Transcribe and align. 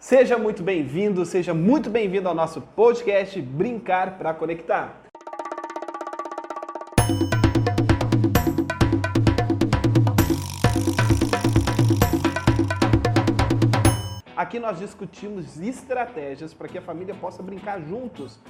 Seja 0.00 0.38
muito 0.38 0.62
bem-vindo, 0.62 1.26
seja 1.26 1.52
muito 1.52 1.90
bem-vindo 1.90 2.26
ao 2.26 2.34
nosso 2.34 2.62
podcast 2.62 3.38
Brincar 3.38 4.16
para 4.16 4.32
Conectar. 4.32 5.02
Aqui 14.34 14.58
nós 14.58 14.78
discutimos 14.78 15.60
estratégias 15.60 16.54
para 16.54 16.66
que 16.66 16.78
a 16.78 16.82
família 16.82 17.14
possa 17.14 17.42
brincar 17.42 17.78
juntos. 17.82 18.40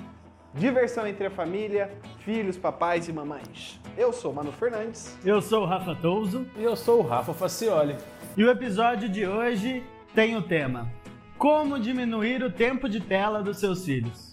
Diversão 0.54 1.04
entre 1.04 1.26
a 1.26 1.30
família, 1.32 1.90
filhos, 2.24 2.56
papais 2.56 3.08
e 3.08 3.12
mamães. 3.12 3.80
Eu 3.98 4.12
sou 4.12 4.32
Mano 4.32 4.52
Fernandes. 4.52 5.18
Eu 5.24 5.42
sou 5.42 5.64
o 5.64 5.66
Rafa 5.66 5.96
Touso. 5.96 6.46
E 6.56 6.62
eu 6.62 6.76
sou 6.76 7.00
o 7.00 7.02
Rafa 7.02 7.34
Facioli. 7.34 7.96
E 8.36 8.44
o 8.44 8.50
episódio 8.50 9.08
de 9.08 9.26
hoje 9.26 9.82
tem 10.14 10.36
o 10.36 10.42
tema 10.42 10.99
Como 11.40 11.80
diminuir 11.80 12.42
o 12.42 12.52
tempo 12.52 12.86
de 12.86 13.00
tela 13.00 13.42
dos 13.42 13.56
seus 13.56 13.82
filhos. 13.86 14.30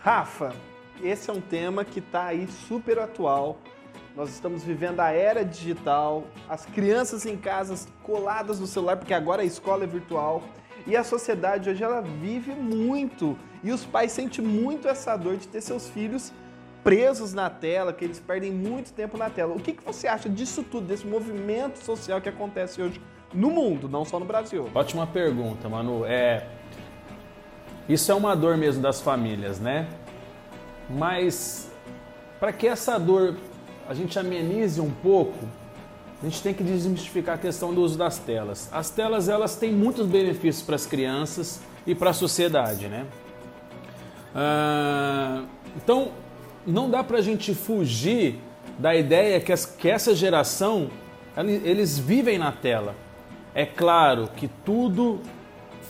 Rafa, 0.00 0.52
esse 1.00 1.30
é 1.30 1.32
um 1.32 1.40
tema 1.40 1.84
que 1.84 2.00
está 2.00 2.24
aí 2.24 2.48
super 2.48 2.98
atual. 2.98 3.58
Nós 4.16 4.30
estamos 4.30 4.64
vivendo 4.64 4.98
a 4.98 5.12
era 5.12 5.44
digital, 5.44 6.24
as 6.48 6.66
crianças 6.66 7.24
em 7.24 7.36
casas 7.36 7.86
coladas 8.02 8.58
no 8.58 8.66
celular, 8.66 8.96
porque 8.96 9.14
agora 9.14 9.42
a 9.42 9.44
escola 9.44 9.84
é 9.84 9.86
virtual. 9.86 10.42
E 10.88 10.96
a 10.96 11.04
sociedade 11.04 11.70
hoje 11.70 11.84
ela 11.84 12.00
vive 12.00 12.50
muito 12.50 13.38
e 13.62 13.70
os 13.70 13.84
pais 13.84 14.10
sentem 14.10 14.44
muito 14.44 14.88
essa 14.88 15.16
dor 15.16 15.36
de 15.36 15.46
ter 15.46 15.60
seus 15.60 15.88
filhos 15.88 16.32
presos 16.82 17.32
na 17.32 17.48
tela, 17.48 17.92
que 17.92 18.04
eles 18.04 18.18
perdem 18.18 18.50
muito 18.50 18.92
tempo 18.92 19.16
na 19.16 19.30
tela. 19.30 19.54
O 19.54 19.60
que, 19.60 19.72
que 19.72 19.84
você 19.84 20.08
acha 20.08 20.28
disso 20.28 20.64
tudo, 20.64 20.88
desse 20.88 21.06
movimento 21.06 21.76
social 21.76 22.20
que 22.20 22.28
acontece 22.28 22.82
hoje 22.82 23.00
no 23.32 23.50
mundo, 23.50 23.88
não 23.88 24.04
só 24.04 24.18
no 24.18 24.26
Brasil? 24.26 24.68
Ótima 24.74 25.06
pergunta, 25.06 25.68
Manu. 25.68 26.04
É... 26.04 26.46
Isso 27.88 28.10
é 28.10 28.14
uma 28.14 28.34
dor 28.34 28.56
mesmo 28.56 28.82
das 28.82 29.00
famílias, 29.00 29.58
né? 29.58 29.88
Mas 30.88 31.70
para 32.38 32.52
que 32.52 32.66
essa 32.66 32.98
dor 32.98 33.36
a 33.88 33.94
gente 33.94 34.18
amenize 34.18 34.80
um 34.80 34.90
pouco, 34.90 35.46
a 36.22 36.24
gente 36.24 36.42
tem 36.42 36.54
que 36.54 36.62
desmistificar 36.62 37.34
a 37.34 37.38
questão 37.38 37.74
do 37.74 37.80
uso 37.82 37.98
das 37.98 38.18
telas. 38.18 38.68
As 38.72 38.90
telas 38.90 39.28
elas 39.28 39.56
têm 39.56 39.72
muitos 39.72 40.06
benefícios 40.06 40.64
para 40.64 40.76
as 40.76 40.86
crianças 40.86 41.60
e 41.86 41.94
para 41.94 42.10
a 42.10 42.12
sociedade, 42.12 42.88
né? 42.88 43.06
Ah, 44.34 45.44
então 45.76 46.12
não 46.66 46.90
dá 46.90 47.02
para 47.02 47.18
a 47.18 47.22
gente 47.22 47.54
fugir 47.54 48.38
da 48.78 48.94
ideia 48.94 49.40
que, 49.40 49.52
as, 49.52 49.66
que 49.66 49.88
essa 49.88 50.14
geração 50.14 50.90
eles 51.36 51.98
vivem 51.98 52.38
na 52.38 52.52
tela. 52.52 52.94
É 53.54 53.66
claro 53.66 54.28
que 54.36 54.48
tudo 54.64 55.20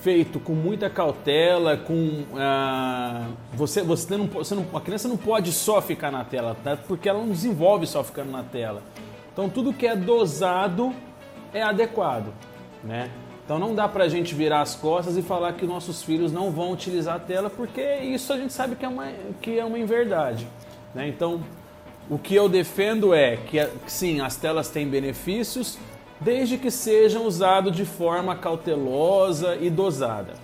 feito 0.02 0.40
com 0.40 0.54
muita 0.54 0.88
cautela, 0.88 1.76
com 1.76 2.24
ah, 2.36 3.28
você 3.52 3.82
você 3.82 4.16
não, 4.16 4.26
você 4.26 4.54
não 4.54 4.66
a 4.74 4.80
criança 4.80 5.06
não 5.08 5.16
pode 5.16 5.52
só 5.52 5.80
ficar 5.82 6.10
na 6.10 6.24
tela, 6.24 6.56
tá? 6.64 6.76
porque 6.76 7.08
ela 7.08 7.18
não 7.18 7.28
desenvolve 7.28 7.86
só 7.86 8.02
ficando 8.02 8.30
na 8.30 8.42
tela. 8.42 8.82
Então 9.32 9.48
tudo 9.48 9.72
que 9.72 9.86
é 9.86 9.94
dosado 9.94 10.94
é 11.52 11.62
adequado, 11.62 12.32
né? 12.82 13.10
Então 13.44 13.58
não 13.58 13.74
dá 13.74 13.88
pra 13.88 14.08
gente 14.08 14.34
virar 14.34 14.60
as 14.60 14.76
costas 14.76 15.16
e 15.16 15.22
falar 15.22 15.52
que 15.54 15.66
nossos 15.66 16.02
filhos 16.02 16.32
não 16.32 16.50
vão 16.50 16.72
utilizar 16.72 17.16
a 17.16 17.18
tela, 17.18 17.50
porque 17.50 17.96
isso 17.96 18.32
a 18.32 18.36
gente 18.36 18.52
sabe 18.52 18.76
que 18.76 18.84
é 18.84 18.88
uma, 18.88 19.08
que 19.42 19.58
é 19.58 19.64
uma 19.64 19.78
inverdade. 19.78 20.46
Né? 20.94 21.08
Então 21.08 21.40
o 22.08 22.16
que 22.16 22.34
eu 22.34 22.48
defendo 22.48 23.12
é 23.12 23.36
que 23.36 23.58
sim, 23.86 24.20
as 24.20 24.36
telas 24.36 24.68
têm 24.68 24.86
benefícios, 24.88 25.78
desde 26.20 26.58
que 26.58 26.70
sejam 26.70 27.26
usados 27.26 27.74
de 27.74 27.84
forma 27.84 28.36
cautelosa 28.36 29.56
e 29.56 29.70
dosada. 29.70 30.34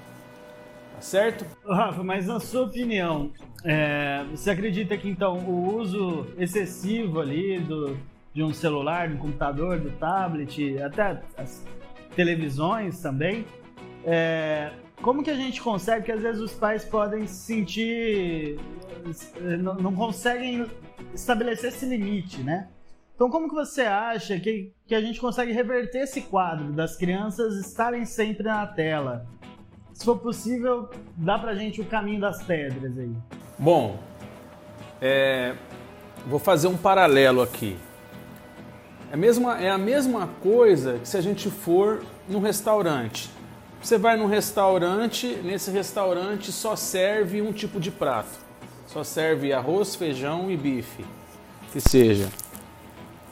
Tá 0.95 1.01
certo? 1.01 1.45
Rafa, 1.69 2.03
mas 2.03 2.27
na 2.27 2.41
sua 2.41 2.63
opinião, 2.63 3.31
é, 3.63 4.25
você 4.31 4.51
acredita 4.51 4.97
que 4.97 5.09
então 5.09 5.39
o 5.41 5.77
uso 5.77 6.27
excessivo 6.39 7.21
ali 7.21 7.61
do, 7.61 7.99
de 8.33 8.43
um 8.43 8.53
celular, 8.53 9.11
do 9.11 9.19
computador, 9.19 9.79
do 9.79 9.91
tablet, 9.91 10.79
até 10.83 11.21
as 11.37 11.65
televisões 12.15 13.01
também. 13.03 13.45
É, 14.05 14.71
como 15.03 15.23
que 15.23 15.31
a 15.31 15.35
gente 15.35 15.61
consegue, 15.61 15.99
porque 15.99 16.13
às 16.13 16.23
vezes 16.23 16.41
os 16.41 16.53
pais 16.53 16.85
podem 16.85 17.27
se 17.27 17.35
sentir, 17.35 18.59
não, 19.59 19.75
não 19.75 19.95
conseguem 19.95 20.67
estabelecer 21.13 21.69
esse 21.69 21.85
limite, 21.85 22.43
né? 22.43 22.69
Então 23.17 23.31
como 23.31 23.49
que 23.49 23.55
você 23.55 23.81
acha 23.81 24.39
que, 24.39 24.71
que 24.87 24.95
a 24.95 25.01
gente 25.01 25.19
consegue 25.19 25.51
reverter 25.51 26.03
esse 26.03 26.21
quadro 26.21 26.71
das 26.73 26.97
crianças 26.97 27.55
estarem 27.57 28.05
sempre 28.05 28.45
na 28.45 28.67
tela? 28.67 29.27
Se 29.95 30.05
for 30.05 30.19
possível, 30.19 30.91
dá 31.17 31.39
pra 31.39 31.55
gente 31.55 31.81
o 31.81 31.85
caminho 31.87 32.21
das 32.21 32.43
pedras 32.43 32.97
aí. 32.99 33.11
Bom, 33.59 33.99
é, 35.01 35.55
vou 36.27 36.39
fazer 36.39 36.69
um 36.69 36.77
paralelo 36.77 37.41
aqui. 37.41 37.79
É 39.11 39.15
a, 39.15 39.17
mesma, 39.17 39.59
é 39.63 39.71
a 39.71 39.79
mesma 39.79 40.29
coisa 40.43 40.99
que 40.99 41.09
se 41.09 41.17
a 41.17 41.23
gente 41.23 41.49
for 41.49 42.03
num 42.29 42.41
restaurante. 42.41 43.31
Você 43.81 43.97
vai 43.97 44.19
num 44.19 44.27
restaurante, 44.27 45.27
nesse 45.43 45.71
restaurante 45.71 46.53
só 46.53 46.77
serve 46.77 47.41
um 47.41 47.53
tipo 47.53 47.81
de 47.81 47.91
prato. 47.91 48.45
Só 48.87 49.03
serve 49.03 49.55
arroz, 49.55 49.95
feijão 49.95 50.51
e 50.51 50.57
bife. 50.57 51.03
Que 51.73 51.81
seja. 51.81 52.29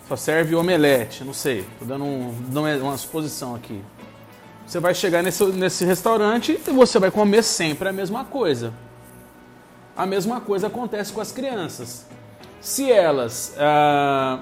Só 0.09 0.17
serve 0.17 0.55
omelete, 0.55 1.25
não 1.25 1.33
sei. 1.33 1.61
Estou 1.61 1.89
dando, 1.89 2.05
um, 2.05 2.35
dando 2.49 2.83
uma 2.83 2.97
suposição 2.97 3.55
aqui. 3.55 3.83
Você 4.67 4.81
vai 4.81 4.95
chegar 4.95 5.23
nesse, 5.23 5.45
nesse 5.47 5.85
restaurante 5.85 6.53
e 6.53 6.71
você 6.71 6.99
vai 6.99 7.11
comer 7.11 7.43
sempre 7.43 7.89
a 7.89 7.93
mesma 7.93 8.25
coisa. 8.25 8.73
A 9.97 10.07
mesma 10.07 10.41
coisa 10.41 10.67
acontece 10.67 11.13
com 11.13 11.21
as 11.21 11.33
crianças. 11.33 12.07
Se 12.61 12.91
elas. 12.91 13.55
Ah, 13.59 14.41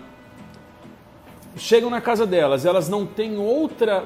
chegam 1.56 1.90
na 1.90 2.00
casa 2.00 2.26
delas, 2.26 2.64
elas 2.64 2.88
não 2.88 3.04
têm 3.04 3.36
outra 3.36 4.04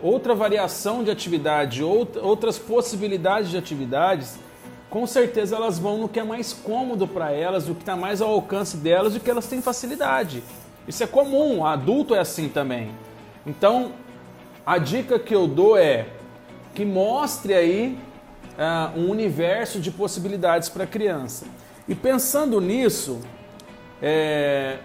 outra 0.00 0.34
variação 0.34 1.02
de 1.02 1.10
atividade, 1.10 1.82
outras 1.82 2.56
possibilidades 2.56 3.50
de 3.50 3.56
atividades, 3.56 4.38
com 4.88 5.06
certeza 5.06 5.56
elas 5.56 5.78
vão 5.78 5.98
no 5.98 6.08
que 6.08 6.20
é 6.20 6.24
mais 6.24 6.52
cômodo 6.52 7.06
para 7.06 7.32
elas, 7.32 7.68
o 7.68 7.74
que 7.74 7.82
está 7.82 7.96
mais 7.96 8.22
ao 8.22 8.30
alcance 8.30 8.76
delas, 8.76 9.16
o 9.16 9.20
que 9.20 9.28
elas 9.28 9.46
têm 9.46 9.60
facilidade. 9.60 10.42
Isso 10.88 11.04
é 11.04 11.06
comum, 11.06 11.66
adulto 11.66 12.14
é 12.14 12.18
assim 12.18 12.48
também. 12.48 12.90
Então, 13.46 13.92
a 14.64 14.78
dica 14.78 15.18
que 15.18 15.34
eu 15.34 15.46
dou 15.46 15.76
é 15.76 16.06
que 16.74 16.82
mostre 16.82 17.52
aí 17.52 17.98
uh, 18.56 18.98
um 18.98 19.10
universo 19.10 19.80
de 19.80 19.90
possibilidades 19.90 20.70
para 20.70 20.84
a 20.84 20.86
criança. 20.86 21.44
E 21.86 21.94
pensando 21.94 22.58
nisso, 22.58 23.20
é, 24.00 24.78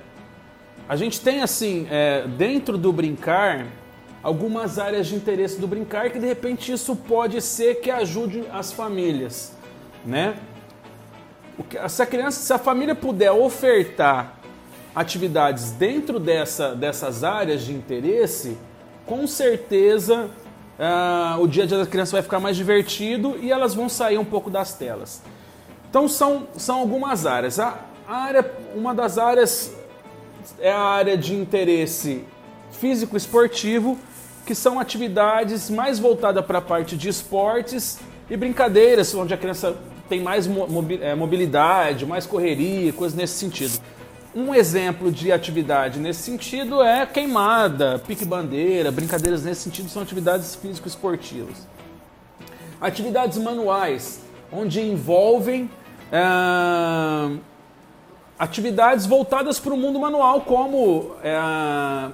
a 0.89 0.97
gente 0.97 1.21
tem 1.21 1.41
assim, 1.41 1.87
é, 1.89 2.27
dentro 2.27 2.77
do 2.77 2.91
brincar, 2.91 3.67
algumas 4.21 4.79
áreas 4.79 5.07
de 5.07 5.15
interesse 5.15 5.59
do 5.59 5.67
brincar 5.67 6.09
que 6.09 6.19
de 6.19 6.25
repente 6.25 6.71
isso 6.71 6.95
pode 6.95 7.41
ser 7.41 7.75
que 7.75 7.89
ajude 7.89 8.43
as 8.51 8.73
famílias, 8.73 9.53
né? 10.05 10.35
Se 11.87 12.01
a 12.01 12.05
criança, 12.05 12.41
se 12.41 12.51
a 12.51 12.57
família 12.57 12.95
puder 12.95 13.31
ofertar 13.31 14.42
atividades 14.95 15.71
dentro 15.71 16.19
dessa, 16.19 16.75
dessas 16.75 17.23
áreas 17.23 17.61
de 17.61 17.73
interesse, 17.73 18.57
com 19.05 19.25
certeza 19.27 20.29
uh, 20.79 21.41
o 21.41 21.47
dia 21.47 21.63
a 21.63 21.65
dia 21.65 21.77
da 21.77 21.85
criança 21.85 22.13
vai 22.13 22.21
ficar 22.21 22.39
mais 22.39 22.55
divertido 22.55 23.37
e 23.41 23.51
elas 23.51 23.73
vão 23.73 23.89
sair 23.89 24.17
um 24.17 24.25
pouco 24.25 24.49
das 24.49 24.73
telas. 24.73 25.21
Então 25.89 26.07
são, 26.07 26.47
são 26.57 26.79
algumas 26.79 27.25
áreas. 27.25 27.59
A 27.59 27.77
área, 28.07 28.49
uma 28.75 28.93
das 28.93 29.17
áreas 29.17 29.73
é 30.59 30.71
a 30.71 30.79
área 30.79 31.17
de 31.17 31.35
interesse 31.35 32.23
físico 32.71 33.15
esportivo, 33.15 33.97
que 34.45 34.53
são 34.53 34.79
atividades 34.79 35.69
mais 35.69 35.99
voltadas 35.99 36.45
para 36.45 36.57
a 36.57 36.61
parte 36.61 36.97
de 36.97 37.07
esportes 37.07 37.99
e 38.29 38.35
brincadeiras, 38.35 39.13
onde 39.15 39.33
a 39.33 39.37
criança 39.37 39.75
tem 40.09 40.21
mais 40.21 40.49
é, 41.01 41.15
mobilidade, 41.15 42.05
mais 42.05 42.25
correria, 42.25 42.91
coisas 42.91 43.17
nesse 43.17 43.35
sentido. 43.35 43.79
Um 44.35 44.55
exemplo 44.55 45.11
de 45.11 45.31
atividade 45.31 45.99
nesse 45.99 46.23
sentido 46.23 46.81
é 46.81 47.05
queimada, 47.05 47.99
pique-bandeira, 47.99 48.91
brincadeiras 48.91 49.43
nesse 49.43 49.61
sentido 49.61 49.89
são 49.89 50.01
atividades 50.01 50.55
físico-esportivas. 50.55 51.67
Atividades 52.81 53.37
manuais, 53.37 54.21
onde 54.51 54.81
envolvem 54.81 55.69
é, 56.11 57.37
atividades 58.39 59.05
voltadas 59.05 59.59
para 59.59 59.71
o 59.71 59.77
mundo 59.77 59.99
manual, 59.99 60.41
como 60.41 61.15
é, 61.23 62.09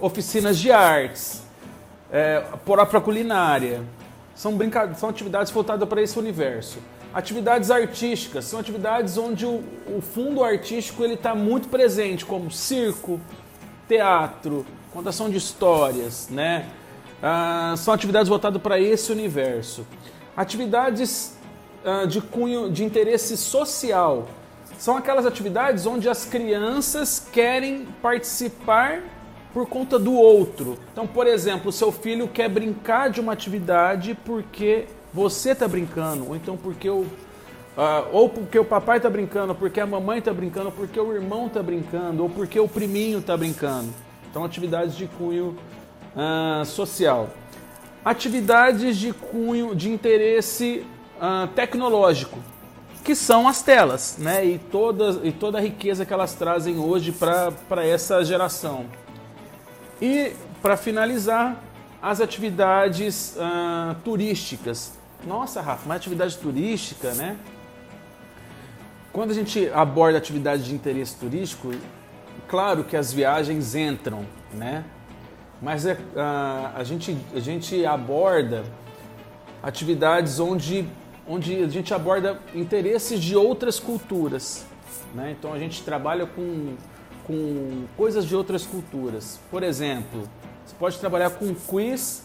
oficinas 0.00 0.56
de 0.58 0.72
artes, 0.72 1.42
é, 2.10 2.42
própria 2.64 3.00
culinária. 3.00 3.82
São, 4.34 4.56
brinca... 4.56 4.94
são 4.94 5.10
atividades 5.10 5.52
voltadas 5.52 5.86
para 5.86 6.00
esse 6.00 6.18
universo. 6.18 6.78
Atividades 7.16 7.70
artísticas 7.70 8.44
são 8.44 8.60
atividades 8.60 9.16
onde 9.16 9.46
o, 9.46 9.64
o 9.88 10.02
fundo 10.02 10.44
artístico 10.44 11.02
ele 11.02 11.14
está 11.14 11.34
muito 11.34 11.66
presente, 11.66 12.26
como 12.26 12.50
circo, 12.50 13.18
teatro, 13.88 14.66
contação 14.92 15.30
de 15.30 15.38
histórias, 15.38 16.28
né? 16.28 16.66
ah, 17.22 17.72
são 17.78 17.94
atividades 17.94 18.28
voltadas 18.28 18.60
para 18.60 18.78
esse 18.78 19.10
universo. 19.10 19.86
Atividades 20.36 21.38
ah, 21.82 22.04
de 22.04 22.20
cunho 22.20 22.70
de 22.70 22.84
interesse 22.84 23.34
social 23.34 24.28
são 24.76 24.94
aquelas 24.94 25.24
atividades 25.24 25.86
onde 25.86 26.10
as 26.10 26.26
crianças 26.26 27.26
querem 27.32 27.86
participar 28.02 29.02
por 29.54 29.66
conta 29.66 29.98
do 29.98 30.12
outro. 30.12 30.78
Então, 30.92 31.06
por 31.06 31.26
exemplo, 31.26 31.72
seu 31.72 31.90
filho 31.90 32.28
quer 32.28 32.50
brincar 32.50 33.08
de 33.08 33.22
uma 33.22 33.32
atividade 33.32 34.14
porque 34.22 34.84
você 35.16 35.52
está 35.52 35.66
brincando, 35.66 36.28
ou 36.28 36.36
então 36.36 36.58
porque 36.58 36.90
o 36.90 37.06
Uh, 37.76 38.08
ou 38.10 38.30
porque 38.30 38.58
o 38.58 38.64
papai 38.64 38.96
está 38.96 39.10
brincando, 39.10 39.50
ou 39.50 39.54
porque 39.54 39.78
a 39.78 39.86
mamãe 39.86 40.18
está 40.18 40.32
brincando, 40.32 40.68
ou 40.68 40.72
porque 40.72 40.98
o 40.98 41.12
irmão 41.12 41.46
está 41.46 41.62
brincando, 41.62 42.22
ou 42.22 42.30
porque 42.30 42.58
o 42.58 42.66
priminho 42.66 43.18
está 43.18 43.36
brincando. 43.36 43.92
Então, 44.30 44.42
atividades 44.46 44.96
de 44.96 45.06
cunho 45.06 45.54
uh, 46.16 46.64
social. 46.64 47.28
Atividades 48.02 48.96
de 48.96 49.12
cunho 49.12 49.74
de 49.74 49.90
interesse 49.90 50.86
uh, 51.18 51.48
tecnológico, 51.48 52.38
que 53.04 53.14
são 53.14 53.46
as 53.46 53.60
telas, 53.60 54.16
né? 54.18 54.42
E, 54.42 54.58
toda, 54.58 55.20
e 55.22 55.30
toda 55.30 55.58
a 55.58 55.60
riqueza 55.60 56.06
que 56.06 56.14
elas 56.14 56.32
trazem 56.32 56.78
hoje 56.78 57.12
para 57.12 57.84
essa 57.84 58.24
geração. 58.24 58.86
E, 60.00 60.32
para 60.62 60.78
finalizar, 60.78 61.62
as 62.00 62.22
atividades 62.22 63.36
turísticas. 64.02 64.95
Nossa, 65.24 65.60
Rafa, 65.60 65.84
uma 65.84 65.94
atividade 65.94 66.36
turística, 66.38 67.14
né? 67.14 67.36
Quando 69.12 69.30
a 69.30 69.34
gente 69.34 69.70
aborda 69.70 70.18
atividade 70.18 70.64
de 70.64 70.74
interesse 70.74 71.16
turístico, 71.16 71.70
claro 72.48 72.84
que 72.84 72.96
as 72.96 73.12
viagens 73.12 73.74
entram, 73.74 74.26
né? 74.52 74.84
Mas 75.60 75.86
é, 75.86 75.96
a, 76.16 76.72
a, 76.76 76.84
gente, 76.84 77.16
a 77.34 77.40
gente 77.40 77.84
aborda 77.86 78.64
atividades 79.62 80.38
onde, 80.38 80.86
onde 81.26 81.62
a 81.62 81.68
gente 81.68 81.94
aborda 81.94 82.38
interesses 82.54 83.20
de 83.20 83.34
outras 83.34 83.80
culturas. 83.80 84.66
Né? 85.14 85.34
Então 85.38 85.52
a 85.52 85.58
gente 85.58 85.82
trabalha 85.82 86.26
com, 86.26 86.76
com 87.26 87.84
coisas 87.96 88.26
de 88.26 88.36
outras 88.36 88.66
culturas. 88.66 89.40
Por 89.50 89.62
exemplo, 89.62 90.28
você 90.64 90.74
pode 90.78 90.98
trabalhar 90.98 91.30
com 91.30 91.54
quiz 91.54 92.24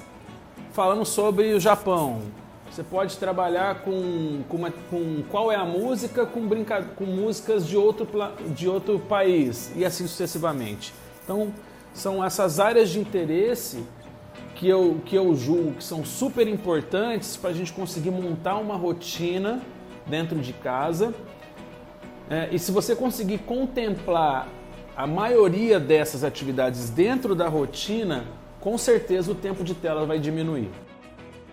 falando 0.73 1.05
sobre 1.05 1.53
o 1.53 1.59
Japão, 1.59 2.21
você 2.71 2.83
pode 2.83 3.17
trabalhar 3.17 3.81
com, 3.81 4.43
com, 4.47 4.55
uma, 4.55 4.71
com 4.89 5.21
qual 5.29 5.51
é 5.51 5.55
a 5.57 5.65
música 5.65 6.25
com, 6.25 6.47
brinca, 6.47 6.81
com 6.95 7.03
músicas 7.03 7.67
de 7.67 7.75
outro, 7.75 8.07
de 8.55 8.69
outro 8.69 8.97
país 8.97 9.73
e 9.75 9.83
assim 9.83 10.07
sucessivamente. 10.07 10.93
Então, 11.21 11.53
são 11.93 12.23
essas 12.23 12.61
áreas 12.61 12.89
de 12.89 12.97
interesse 12.97 13.83
que 14.55 14.69
eu, 14.69 15.01
que 15.05 15.17
eu 15.17 15.35
julgo 15.35 15.73
que 15.73 15.83
são 15.83 16.05
super 16.05 16.47
importantes 16.47 17.35
para 17.35 17.49
a 17.49 17.53
gente 17.53 17.73
conseguir 17.73 18.11
montar 18.11 18.55
uma 18.55 18.77
rotina 18.77 19.61
dentro 20.07 20.39
de 20.39 20.53
casa. 20.53 21.13
É, 22.29 22.47
e 22.53 22.57
se 22.57 22.71
você 22.71 22.95
conseguir 22.95 23.39
contemplar 23.39 24.47
a 24.95 25.05
maioria 25.05 25.77
dessas 25.77 26.23
atividades 26.23 26.89
dentro 26.89 27.35
da 27.35 27.49
rotina, 27.49 28.23
com 28.61 28.77
certeza 28.77 29.33
o 29.33 29.35
tempo 29.35 29.61
de 29.61 29.73
tela 29.73 30.05
vai 30.05 30.19
diminuir. 30.19 30.69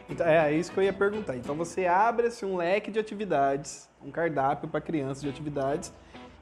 Então, 0.09 0.27
é, 0.27 0.53
é 0.53 0.57
isso 0.57 0.73
que 0.73 0.79
eu 0.79 0.85
ia 0.85 0.93
perguntar. 0.93 1.37
Então 1.37 1.55
você 1.55 1.87
abre 1.87 2.29
assim, 2.29 2.47
um 2.47 2.57
leque 2.57 2.91
de 2.91 2.99
atividades, 2.99 3.89
um 4.05 4.11
cardápio 4.11 4.69
para 4.69 4.81
crianças 4.81 5.23
de 5.23 5.29
atividades, 5.29 5.93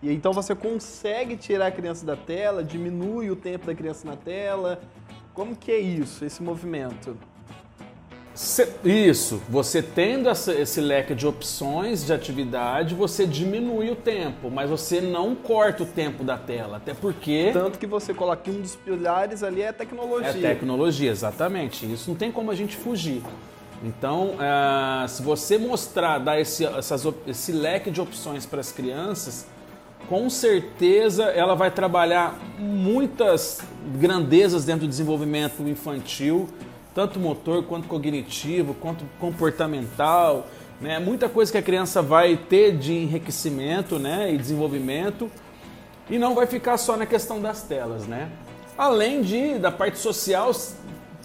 e 0.02 0.12
então 0.12 0.32
você 0.32 0.54
consegue 0.54 1.36
tirar 1.36 1.66
a 1.68 1.70
criança 1.70 2.04
da 2.04 2.16
tela, 2.16 2.62
diminui 2.62 3.30
o 3.30 3.36
tempo 3.36 3.66
da 3.66 3.74
criança 3.74 4.06
na 4.06 4.16
tela. 4.16 4.80
Como 5.32 5.56
que 5.56 5.70
é 5.72 5.78
isso, 5.78 6.24
esse 6.24 6.42
movimento? 6.42 7.16
Isso, 8.84 9.40
você 9.48 9.82
tendo 9.82 10.28
esse 10.28 10.78
leque 10.78 11.14
de 11.14 11.26
opções 11.26 12.04
de 12.04 12.12
atividade, 12.12 12.94
você 12.94 13.26
diminui 13.26 13.90
o 13.90 13.96
tempo, 13.96 14.50
mas 14.50 14.68
você 14.68 15.00
não 15.00 15.34
corta 15.34 15.84
o 15.84 15.86
tempo 15.86 16.22
da 16.22 16.36
tela, 16.36 16.76
até 16.76 16.92
porque. 16.92 17.50
Tanto 17.54 17.78
que 17.78 17.86
você 17.86 18.12
coloca 18.12 18.42
que 18.42 18.50
um 18.50 18.60
dos 18.60 18.76
pilares 18.76 19.42
ali 19.42 19.62
é 19.62 19.68
a 19.68 19.72
tecnologia. 19.72 20.28
É 20.28 20.54
tecnologia, 20.54 21.10
exatamente. 21.10 21.90
Isso 21.90 22.10
não 22.10 22.16
tem 22.16 22.30
como 22.30 22.50
a 22.50 22.54
gente 22.54 22.76
fugir. 22.76 23.22
Então, 23.82 24.34
uh, 24.34 25.08
se 25.08 25.23
você 25.23 25.58
mostrar, 25.58 26.19
dar 26.19 26.40
esse, 26.40 26.64
essas, 26.64 27.06
esse 27.26 27.52
leque 27.52 27.90
de 27.90 28.00
opções 28.00 28.46
para 28.46 28.61
as 28.61 28.73
crianças, 28.73 29.46
com 30.08 30.31
certeza 30.31 31.25
ela 31.25 31.55
vai 31.55 31.70
trabalhar 31.70 32.38
muitas 32.58 33.61
grandezas 33.99 34.64
dentro 34.64 34.87
do 34.87 34.88
desenvolvimento 34.88 35.62
infantil, 35.62 36.49
tanto 36.94 37.19
motor 37.19 37.64
quanto 37.64 37.88
cognitivo, 37.88 38.75
quanto 38.75 39.05
comportamental, 39.20 40.46
né? 40.81 40.99
Muita 40.99 41.28
coisa 41.28 41.50
que 41.50 41.58
a 41.58 41.62
criança 41.62 42.00
vai 42.00 42.37
ter 42.37 42.76
de 42.76 42.94
enriquecimento, 42.94 43.99
né, 43.99 44.32
e 44.32 44.38
desenvolvimento, 44.38 45.31
e 46.08 46.19
não 46.19 46.34
vai 46.34 46.46
ficar 46.46 46.78
só 46.78 46.96
na 46.96 47.06
questão 47.06 47.40
das 47.40 47.62
telas, 47.62 48.06
né? 48.06 48.31
Além 48.78 49.23
de 49.23 49.58
da 49.58 49.73
parte 49.73 49.99
social 49.99 50.52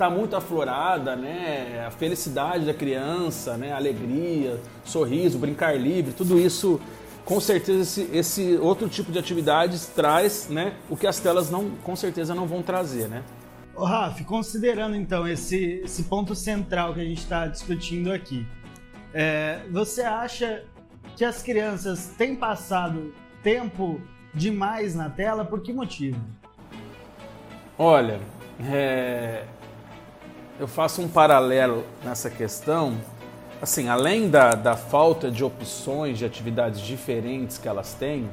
está 0.01 0.09
muito 0.09 0.35
aflorada, 0.35 1.15
né? 1.15 1.85
A 1.85 1.91
felicidade 1.91 2.65
da 2.65 2.73
criança, 2.73 3.55
né? 3.55 3.71
A 3.71 3.75
alegria, 3.75 4.59
sorriso, 4.83 5.37
brincar 5.37 5.79
livre, 5.79 6.11
tudo 6.11 6.39
isso, 6.39 6.81
com 7.23 7.39
certeza 7.39 7.81
esse, 7.81 8.09
esse 8.11 8.57
outro 8.57 8.89
tipo 8.89 9.11
de 9.11 9.19
atividades 9.19 9.85
traz, 9.85 10.49
né? 10.49 10.73
O 10.89 10.97
que 10.97 11.05
as 11.05 11.19
telas 11.19 11.51
não, 11.51 11.69
com 11.83 11.95
certeza 11.95 12.33
não 12.33 12.47
vão 12.47 12.63
trazer, 12.63 13.07
né? 13.07 13.23
Ô, 13.75 13.85
Raf, 13.85 14.23
considerando 14.23 14.95
então 14.95 15.27
esse, 15.27 15.81
esse 15.83 16.03
ponto 16.03 16.33
central 16.33 16.95
que 16.95 17.01
a 17.01 17.05
gente 17.05 17.19
está 17.19 17.45
discutindo 17.45 18.11
aqui, 18.11 18.43
é, 19.13 19.61
você 19.69 20.01
acha 20.01 20.63
que 21.15 21.23
as 21.23 21.43
crianças 21.43 22.07
têm 22.17 22.35
passado 22.35 23.13
tempo 23.43 24.01
demais 24.33 24.95
na 24.95 25.11
tela? 25.11 25.45
Por 25.45 25.61
que 25.61 25.71
motivo? 25.71 26.19
Olha, 27.77 28.19
é, 28.59 29.45
eu 30.61 30.67
faço 30.67 31.01
um 31.01 31.07
paralelo 31.07 31.83
nessa 32.03 32.29
questão. 32.29 32.95
Assim, 33.59 33.89
além 33.89 34.29
da, 34.29 34.51
da 34.51 34.75
falta 34.75 35.31
de 35.31 35.43
opções 35.43 36.19
de 36.19 36.25
atividades 36.25 36.81
diferentes 36.81 37.57
que 37.57 37.67
elas 37.67 37.95
têm, 37.95 38.29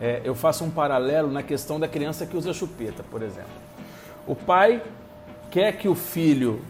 é, 0.00 0.20
eu 0.22 0.36
faço 0.36 0.62
um 0.62 0.70
paralelo 0.70 1.32
na 1.32 1.42
questão 1.42 1.80
da 1.80 1.88
criança 1.88 2.24
que 2.26 2.36
usa 2.36 2.54
chupeta, 2.54 3.02
por 3.10 3.22
exemplo. 3.22 3.50
O 4.24 4.36
pai 4.36 4.80
quer 5.50 5.72
que 5.72 5.88
o 5.88 5.96
filho 5.96 6.62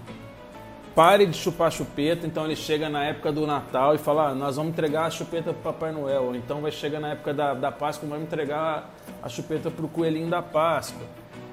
pare 0.94 1.26
de 1.26 1.36
chupar 1.36 1.70
chupeta, 1.70 2.26
então 2.26 2.46
ele 2.46 2.56
chega 2.56 2.88
na 2.88 3.04
época 3.04 3.30
do 3.30 3.46
Natal 3.46 3.94
e 3.94 3.98
fala: 3.98 4.28
ah, 4.28 4.34
Nós 4.34 4.56
vamos 4.56 4.72
entregar 4.72 5.04
a 5.04 5.10
chupeta 5.10 5.52
para 5.52 5.72
Papai 5.72 5.92
Noel. 5.92 6.24
Ou 6.24 6.34
então 6.34 6.62
vai 6.62 6.72
chegar 6.72 6.98
na 6.98 7.08
época 7.08 7.34
da, 7.34 7.52
da 7.52 7.70
Páscoa 7.70 8.06
e 8.06 8.08
vamos 8.08 8.24
entregar 8.24 8.88
a 9.22 9.28
chupeta 9.28 9.70
para 9.70 9.84
o 9.84 9.88
coelhinho 9.88 10.30
da 10.30 10.40
Páscoa. 10.40 11.06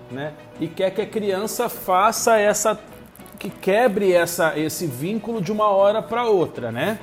Né? 0.09 0.33
E 0.57 0.69
quer 0.69 0.91
que 0.91 1.01
a 1.01 1.05
criança 1.05 1.67
faça 1.67 2.37
essa 2.37 2.79
que 3.39 3.49
quebre 3.49 4.11
essa, 4.11 4.59
esse 4.59 4.85
vínculo 4.85 5.41
de 5.41 5.49
uma 5.51 5.69
hora 5.69 6.01
para 6.01 6.25
outra, 6.25 6.71
né? 6.71 6.99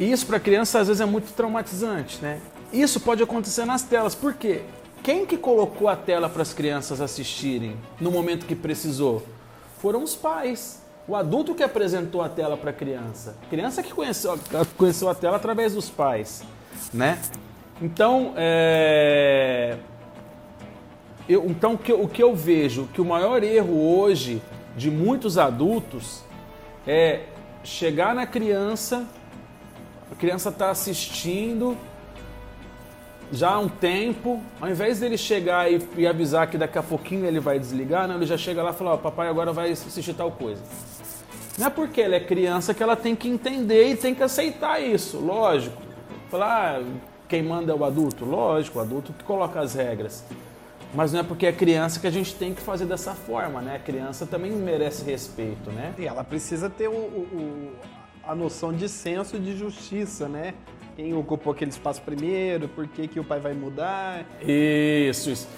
Isso 0.00 0.26
para 0.26 0.40
criança 0.40 0.80
às 0.80 0.88
vezes 0.88 1.02
é 1.02 1.06
muito 1.06 1.32
traumatizante, 1.34 2.20
né? 2.22 2.40
Isso 2.72 2.98
pode 2.98 3.22
acontecer 3.22 3.66
nas 3.66 3.82
telas, 3.82 4.14
por 4.14 4.34
quê? 4.34 4.62
Quem 5.02 5.26
que 5.26 5.36
colocou 5.36 5.86
a 5.88 5.94
tela 5.94 6.28
para 6.28 6.42
as 6.42 6.52
crianças 6.52 7.00
assistirem 7.00 7.76
no 8.00 8.10
momento 8.10 8.46
que 8.46 8.56
precisou? 8.56 9.22
Foram 9.78 10.02
os 10.02 10.16
pais. 10.16 10.82
O 11.06 11.14
adulto 11.14 11.54
que 11.54 11.62
apresentou 11.62 12.20
a 12.20 12.28
tela 12.28 12.56
para 12.56 12.70
a 12.70 12.72
criança. 12.72 13.36
Criança 13.48 13.82
que 13.82 13.92
conheceu, 13.92 14.36
conheceu 14.76 15.08
a 15.08 15.14
tela 15.14 15.36
através 15.36 15.74
dos 15.74 15.88
pais, 15.88 16.42
né? 16.92 17.20
Então, 17.80 18.32
é 18.36 19.76
eu, 21.28 21.44
então, 21.46 21.74
o 21.74 21.78
que, 21.78 21.92
o 21.92 22.08
que 22.08 22.22
eu 22.22 22.34
vejo 22.34 22.88
que 22.92 23.00
o 23.00 23.04
maior 23.04 23.42
erro 23.42 23.98
hoje 23.98 24.40
de 24.76 24.90
muitos 24.90 25.38
adultos 25.38 26.22
é 26.86 27.24
chegar 27.64 28.14
na 28.14 28.26
criança, 28.26 29.06
a 30.10 30.14
criança 30.14 30.50
está 30.50 30.70
assistindo 30.70 31.76
já 33.32 33.50
há 33.50 33.58
um 33.58 33.68
tempo, 33.68 34.40
ao 34.60 34.68
invés 34.68 35.00
dele 35.00 35.18
chegar 35.18 35.70
e, 35.70 35.80
e, 35.96 36.06
avisar 36.06 36.48
que 36.48 36.56
daqui 36.56 36.78
a 36.78 36.82
pouquinho 36.82 37.26
ele 37.26 37.40
vai 37.40 37.58
desligar, 37.58 38.06
não, 38.06 38.14
ele 38.14 38.26
já 38.26 38.38
chega 38.38 38.62
lá 38.62 38.70
e 38.70 38.74
fala, 38.74 38.94
oh, 38.94 38.98
papai 38.98 39.28
agora 39.28 39.52
vai 39.52 39.72
assistir 39.72 40.14
tal 40.14 40.30
coisa. 40.30 40.62
Não 41.58 41.66
é 41.66 41.70
porque 41.70 42.00
ela 42.02 42.14
é 42.14 42.20
criança 42.20 42.72
que 42.72 42.82
ela 42.82 42.94
tem 42.94 43.16
que 43.16 43.28
entender 43.28 43.90
e 43.90 43.96
tem 43.96 44.14
que 44.14 44.22
aceitar 44.22 44.80
isso, 44.80 45.18
lógico. 45.18 45.82
Falar, 46.30 46.80
ah, 46.80 46.84
quem 47.28 47.42
manda 47.42 47.72
é 47.72 47.74
o 47.74 47.84
adulto? 47.84 48.24
Lógico, 48.24 48.78
o 48.78 48.82
adulto 48.82 49.12
que 49.12 49.24
coloca 49.24 49.58
as 49.58 49.74
regras. 49.74 50.22
Mas 50.94 51.12
não 51.12 51.20
é 51.20 51.22
porque 51.22 51.46
é 51.46 51.52
criança 51.52 52.00
que 52.00 52.06
a 52.06 52.10
gente 52.10 52.34
tem 52.34 52.54
que 52.54 52.60
fazer 52.60 52.86
dessa 52.86 53.14
forma, 53.14 53.60
né? 53.60 53.76
A 53.76 53.78
criança 53.78 54.24
também 54.24 54.52
merece 54.52 55.04
respeito, 55.04 55.70
né? 55.70 55.94
E 55.98 56.06
ela 56.06 56.24
precisa 56.24 56.70
ter 56.70 56.88
o, 56.88 56.92
o, 56.92 57.72
a 58.24 58.34
noção 58.34 58.72
de 58.72 58.88
senso 58.88 59.38
de 59.38 59.56
justiça, 59.56 60.28
né? 60.28 60.54
Quem 60.96 61.12
ocupou 61.14 61.52
aquele 61.52 61.70
espaço 61.70 62.00
primeiro, 62.00 62.68
por 62.68 62.86
que, 62.88 63.06
que 63.06 63.20
o 63.20 63.24
pai 63.24 63.38
vai 63.38 63.52
mudar. 63.52 64.24
Isso, 64.40 65.30
isso. 65.30 65.48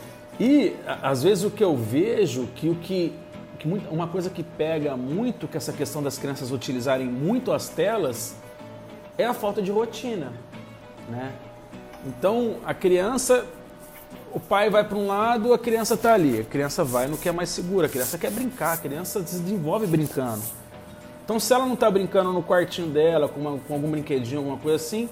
E 0.41 0.75
às 1.03 1.23
vezes 1.23 1.45
o 1.45 1.51
que 1.51 1.63
eu 1.63 1.77
vejo 1.77 2.47
que 2.55 2.69
o 2.69 2.75
que 2.75 3.13
que 3.59 3.67
muito, 3.67 3.89
uma 3.93 4.07
coisa 4.07 4.31
que 4.31 4.43
pega 4.43 4.97
muito 4.97 5.49
com 5.49 5.57
essa 5.57 5.73
questão 5.73 6.03
das 6.03 6.17
crianças 6.17 6.53
utilizarem 6.53 7.07
muito 7.07 7.53
as 7.53 7.69
telas 7.69 8.37
é 9.17 9.25
a 9.25 9.35
falta 9.35 9.61
de 9.61 9.71
rotina, 9.71 10.33
né? 11.09 11.33
Então 12.07 12.59
a 12.65 12.73
criança, 12.73 13.45
o 14.33 14.41
pai 14.41 14.71
vai 14.71 14.85
para 14.85 14.97
um 14.97 15.07
lado, 15.07 15.53
a 15.53 15.59
criança 15.59 15.95
está 15.95 16.15
ali, 16.15 16.41
a 16.41 16.45
criança 16.45 16.85
vai 16.85 17.07
no 17.07 17.17
que 17.17 17.29
é 17.29 17.33
mais 17.33 17.49
seguro, 17.49 17.87
a 17.87 17.89
criança 17.89 18.19
quer 18.19 18.31
brincar, 18.31 18.75
a 18.75 18.77
criança 18.77 19.25
se 19.25 19.39
desenvolve 19.39 19.87
brincando. 19.87 20.43
Então 21.25 21.39
se 21.39 21.53
ela 21.53 21.67
não 21.67 21.75
está 21.75 21.91
brincando 21.91 22.33
no 22.33 22.43
quartinho 22.43 22.89
dela 22.89 23.29
com, 23.29 23.41
uma, 23.41 23.59
com, 23.59 23.75
algum 23.75 23.91
brinquedinho, 23.91 24.39
alguma 24.39 24.57
coisa 24.57 24.77
assim, 24.77 25.09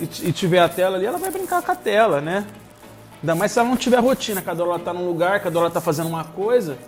e, 0.00 0.28
e 0.28 0.32
tiver 0.32 0.60
a 0.60 0.68
tela 0.68 0.96
ali, 0.96 1.06
ela 1.06 1.18
vai 1.18 1.30
brincar 1.30 1.62
com 1.62 1.72
a 1.72 1.76
tela, 1.76 2.20
né? 2.20 2.46
Ainda 3.20 3.34
mais 3.34 3.52
se 3.52 3.58
ela 3.58 3.68
não 3.68 3.76
tiver 3.76 4.00
rotina, 4.00 4.40
cada 4.40 4.62
hora 4.62 4.72
ela 4.72 4.78
está 4.78 4.92
num 4.92 5.06
lugar, 5.06 5.40
cada 5.40 5.58
hora 5.58 5.66
ela 5.66 5.68
está 5.68 5.80
fazendo 5.80 6.08
uma 6.08 6.24
coisa, 6.24 6.78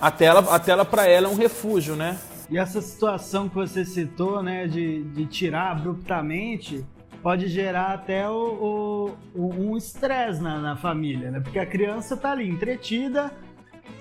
a 0.00 0.10
tela, 0.10 0.40
a 0.54 0.58
tela 0.58 0.84
para 0.84 1.06
ela 1.06 1.26
é 1.26 1.30
um 1.30 1.36
refúgio, 1.36 1.96
né? 1.96 2.18
E 2.50 2.58
essa 2.58 2.80
situação 2.80 3.48
que 3.48 3.54
você 3.54 3.84
citou, 3.84 4.42
né, 4.42 4.66
de, 4.66 5.04
de 5.04 5.24
tirar 5.26 5.70
abruptamente, 5.70 6.84
pode 7.22 7.48
gerar 7.48 7.92
até 7.92 8.28
o, 8.28 9.14
o 9.34 9.54
um 9.58 9.76
estresse 9.76 10.42
na, 10.42 10.58
na 10.58 10.76
família, 10.76 11.30
né? 11.30 11.40
Porque 11.40 11.58
a 11.58 11.66
criança 11.66 12.16
tá 12.16 12.32
ali 12.32 12.48
entretida 12.48 13.30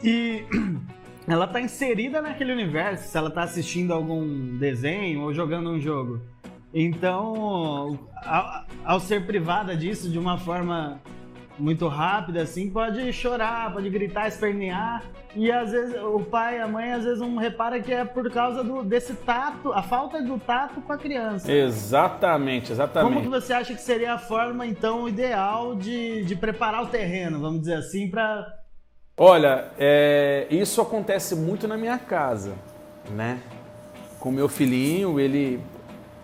e 0.04 0.44
ela 1.28 1.48
tá 1.48 1.60
inserida 1.60 2.22
naquele 2.22 2.54
universo, 2.54 3.10
se 3.10 3.18
ela 3.18 3.30
tá 3.30 3.44
assistindo 3.44 3.94
algum 3.94 4.58
desenho 4.58 5.22
ou 5.22 5.34
jogando 5.34 5.70
um 5.70 5.80
jogo. 5.80 6.22
Então, 6.74 8.00
ao, 8.24 8.66
ao 8.86 9.00
ser 9.00 9.26
privada 9.26 9.76
disso 9.76 10.10
de 10.10 10.20
uma 10.20 10.38
forma 10.38 11.02
muito 11.60 11.88
rápida, 11.88 12.42
assim, 12.42 12.70
pode 12.70 13.12
chorar, 13.12 13.72
pode 13.74 13.90
gritar, 13.90 14.28
espernear. 14.28 15.04
E 15.36 15.52
às 15.52 15.72
vezes 15.72 15.96
o 16.02 16.20
pai 16.22 16.58
e 16.58 16.62
a 16.62 16.68
mãe 16.68 16.92
às 16.92 17.04
vezes 17.04 17.20
não 17.20 17.36
repara 17.36 17.80
que 17.80 17.94
é 17.94 18.04
por 18.04 18.30
causa 18.32 18.64
do, 18.64 18.84
desse 18.84 19.14
tato, 19.14 19.72
a 19.74 19.84
falta 19.84 20.22
do 20.22 20.40
tato 20.40 20.82
com 20.82 20.92
a 20.92 20.98
criança. 20.98 21.52
Exatamente, 21.52 22.72
exatamente. 22.72 23.14
Como 23.14 23.22
que 23.22 23.30
você 23.30 23.54
acha 23.54 23.74
que 23.74 23.82
seria 23.82 24.14
a 24.14 24.18
forma, 24.18 24.66
então, 24.66 25.08
ideal 25.08 25.76
de, 25.76 26.24
de 26.24 26.36
preparar 26.36 26.84
o 26.84 26.88
terreno, 26.88 27.40
vamos 27.40 27.60
dizer 27.62 27.76
assim, 27.76 28.10
para. 28.10 28.58
Olha, 29.18 29.72
é, 29.78 30.48
isso 30.50 30.82
acontece 30.82 31.36
muito 31.36 31.68
na 31.68 31.78
minha 31.78 31.98
casa, 31.98 32.56
né? 33.12 33.40
Com 34.20 34.32
meu 34.32 34.48
filhinho, 34.48 35.20
ele. 35.20 35.60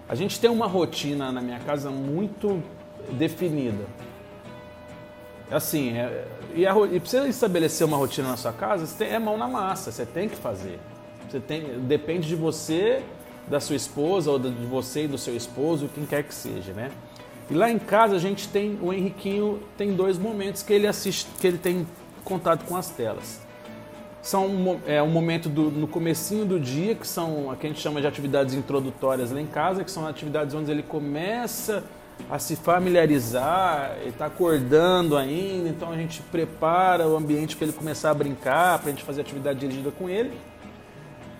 A 0.08 0.16
gente 0.16 0.40
tem 0.40 0.50
uma 0.50 0.68
rotina 0.68 1.32
na 1.32 1.42
minha 1.42 1.60
casa 1.60 1.90
muito 1.90 2.62
definida. 3.12 3.86
Assim, 5.52 5.98
é, 5.98 6.26
e, 6.56 6.66
a, 6.66 6.74
e 6.92 7.00
precisa 7.00 7.28
estabelecer 7.28 7.86
uma 7.86 7.98
rotina 7.98 8.30
na 8.30 8.38
sua 8.38 8.52
casa, 8.52 8.86
você 8.86 9.06
tem, 9.06 9.14
é 9.14 9.20
mão 9.20 9.38
na 9.38 9.48
massa, 9.48 9.92
você 9.92 10.06
tem 10.06 10.28
que 10.28 10.36
fazer. 10.36 10.80
Você 11.30 11.40
tem, 11.40 11.80
depende 11.82 12.28
de 12.28 12.36
você, 12.36 13.04
da 13.48 13.60
sua 13.60 13.76
esposa, 13.76 14.32
ou 14.32 14.40
de 14.40 14.50
você 14.66 15.04
e 15.04 15.08
do 15.08 15.18
seu 15.18 15.36
esposo, 15.36 15.90
quem 15.94 16.06
quer 16.06 16.24
que 16.24 16.34
seja, 16.34 16.74
né? 16.74 16.92
E 17.50 17.54
lá 17.54 17.70
em 17.70 17.78
casa 17.78 18.16
a 18.16 18.20
gente 18.20 18.48
tem, 18.48 18.80
o 18.82 18.92
Henriquinho 18.92 19.60
tem 19.78 19.94
dois 19.94 20.18
momentos 20.18 20.64
que 20.64 20.74
ele 20.74 20.88
assiste, 20.88 21.28
que 21.40 21.46
ele 21.46 21.60
tem 21.60 21.86
contato 22.24 22.66
com 22.66 22.76
as 22.76 22.90
telas. 22.90 23.40
São 24.20 24.82
é, 24.88 25.04
um 25.04 25.10
momento 25.10 25.48
do, 25.48 25.70
no 25.70 25.88
comecinho 25.88 26.44
do 26.44 26.60
dia, 26.60 26.96
que 26.96 27.08
são 27.08 27.52
a 27.52 27.56
que 27.56 27.68
a 27.68 27.70
gente 27.70 27.80
chama 27.80 28.02
de 28.02 28.08
atividades 28.08 28.56
introdutórias 28.56 29.30
lá 29.30 29.40
em 29.40 29.46
casa, 29.46 29.84
que 29.84 29.92
são 29.92 30.08
atividades 30.08 30.56
onde 30.56 30.72
ele 30.72 30.82
começa 30.82 31.84
a 32.30 32.40
se 32.40 32.56
familiarizar, 32.56 33.98
ele 34.02 34.10
está 34.10 34.26
acordando 34.26 35.16
ainda, 35.16 35.70
então 35.70 35.92
a 35.92 35.96
gente 35.96 36.22
prepara 36.24 37.08
o 37.08 37.16
ambiente 37.16 37.56
para 37.56 37.68
ele 37.68 37.74
começar 37.74 38.12
a 38.12 38.14
brincar, 38.14 38.80
para 38.80 38.90
a 38.90 38.92
gente 38.92 39.04
fazer 39.04 39.22
atividade 39.22 39.60
dirigida 39.60 39.92
com 39.92 40.10
ele. 40.10 40.34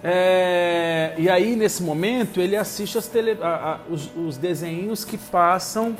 É, 0.04 1.16
e 1.18 1.28
aí, 1.28 1.56
nesse 1.56 1.82
momento, 1.82 2.40
ele 2.40 2.56
assiste 2.56 3.02
tele, 3.10 3.38
a, 3.42 3.48
a, 3.48 3.80
os, 3.90 4.12
os 4.16 4.38
desenhos 4.38 5.04
que 5.04 5.18
passam 5.18 5.96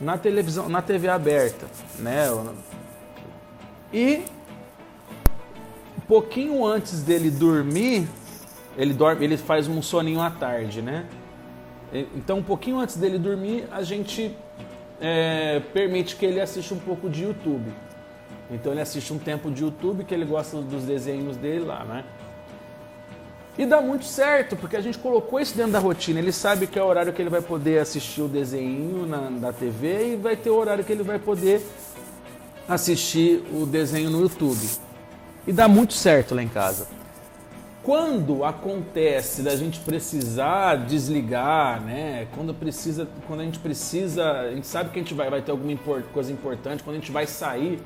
na 0.00 0.16
televisão, 0.16 0.68
na 0.68 0.80
TV 0.80 1.08
aberta, 1.08 1.66
né? 1.98 2.28
E 3.92 4.24
pouquinho 6.06 6.64
antes 6.64 7.02
dele 7.02 7.30
dormir, 7.30 8.08
ele 8.76 8.94
dorme, 8.94 9.24
ele 9.24 9.36
faz 9.36 9.68
um 9.68 9.82
soninho 9.82 10.20
à 10.20 10.30
tarde, 10.30 10.80
né? 10.80 11.04
Então, 12.14 12.38
um 12.38 12.42
pouquinho 12.42 12.78
antes 12.78 12.96
dele 12.96 13.18
dormir, 13.18 13.64
a 13.70 13.82
gente 13.82 14.36
é, 15.00 15.60
permite 15.72 16.16
que 16.16 16.26
ele 16.26 16.40
assista 16.40 16.74
um 16.74 16.78
pouco 16.78 17.08
de 17.08 17.22
YouTube. 17.22 17.70
Então, 18.50 18.72
ele 18.72 18.80
assiste 18.80 19.12
um 19.12 19.18
tempo 19.18 19.50
de 19.50 19.62
YouTube, 19.62 20.04
que 20.04 20.14
ele 20.14 20.24
gosta 20.24 20.60
dos 20.60 20.84
desenhos 20.84 21.36
dele 21.36 21.64
lá, 21.64 21.84
né? 21.84 22.04
E 23.58 23.64
dá 23.64 23.80
muito 23.80 24.04
certo, 24.04 24.54
porque 24.54 24.76
a 24.76 24.80
gente 24.80 24.98
colocou 24.98 25.40
isso 25.40 25.56
dentro 25.56 25.72
da 25.72 25.78
rotina. 25.78 26.18
Ele 26.18 26.32
sabe 26.32 26.66
que 26.66 26.78
é 26.78 26.82
o 26.82 26.86
horário 26.86 27.12
que 27.12 27.22
ele 27.22 27.30
vai 27.30 27.40
poder 27.40 27.78
assistir 27.78 28.20
o 28.20 28.28
desenho 28.28 29.06
na, 29.06 29.30
na 29.30 29.52
TV 29.52 30.12
e 30.12 30.16
vai 30.16 30.36
ter 30.36 30.50
o 30.50 30.56
horário 30.56 30.84
que 30.84 30.92
ele 30.92 31.02
vai 31.02 31.18
poder 31.18 31.62
assistir 32.68 33.42
o 33.52 33.64
desenho 33.64 34.10
no 34.10 34.20
YouTube. 34.20 34.68
E 35.46 35.52
dá 35.52 35.68
muito 35.68 35.94
certo 35.94 36.34
lá 36.34 36.42
em 36.42 36.48
casa. 36.48 36.86
Quando 37.86 38.42
acontece 38.42 39.42
da 39.42 39.54
gente 39.54 39.78
precisar 39.78 40.74
desligar, 40.74 41.80
né? 41.80 42.26
Quando 42.34 42.52
precisa, 42.52 43.06
quando 43.28 43.42
a 43.42 43.44
gente 43.44 43.60
precisa, 43.60 44.28
a 44.40 44.50
gente 44.50 44.66
sabe 44.66 44.90
que 44.90 44.98
a 44.98 45.02
gente 45.02 45.14
vai, 45.14 45.30
vai 45.30 45.40
ter 45.40 45.52
alguma 45.52 45.70
import, 45.70 46.04
coisa 46.12 46.32
importante, 46.32 46.82
quando 46.82 46.96
a 46.96 46.98
gente 46.98 47.12
vai 47.12 47.28
sair, 47.28 47.78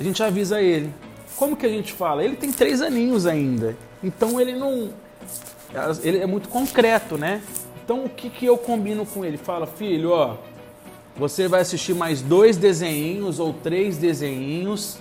a 0.00 0.02
gente 0.02 0.22
avisa 0.22 0.62
ele. 0.62 0.90
Como 1.36 1.54
que 1.54 1.66
a 1.66 1.68
gente 1.68 1.92
fala? 1.92 2.24
Ele 2.24 2.34
tem 2.34 2.50
três 2.50 2.80
aninhos 2.80 3.26
ainda, 3.26 3.76
então 4.02 4.40
ele 4.40 4.54
não, 4.54 4.88
ele 6.02 6.16
é 6.16 6.26
muito 6.26 6.48
concreto, 6.48 7.18
né? 7.18 7.42
Então 7.84 8.06
o 8.06 8.08
que 8.08 8.30
que 8.30 8.46
eu 8.46 8.56
combino 8.56 9.04
com 9.04 9.22
ele? 9.22 9.36
Fala, 9.36 9.66
filho, 9.66 10.12
ó, 10.12 10.36
você 11.14 11.46
vai 11.46 11.60
assistir 11.60 11.94
mais 11.94 12.22
dois 12.22 12.56
desenhinhos 12.56 13.38
ou 13.38 13.52
três 13.52 13.98
desenhinhos 13.98 14.96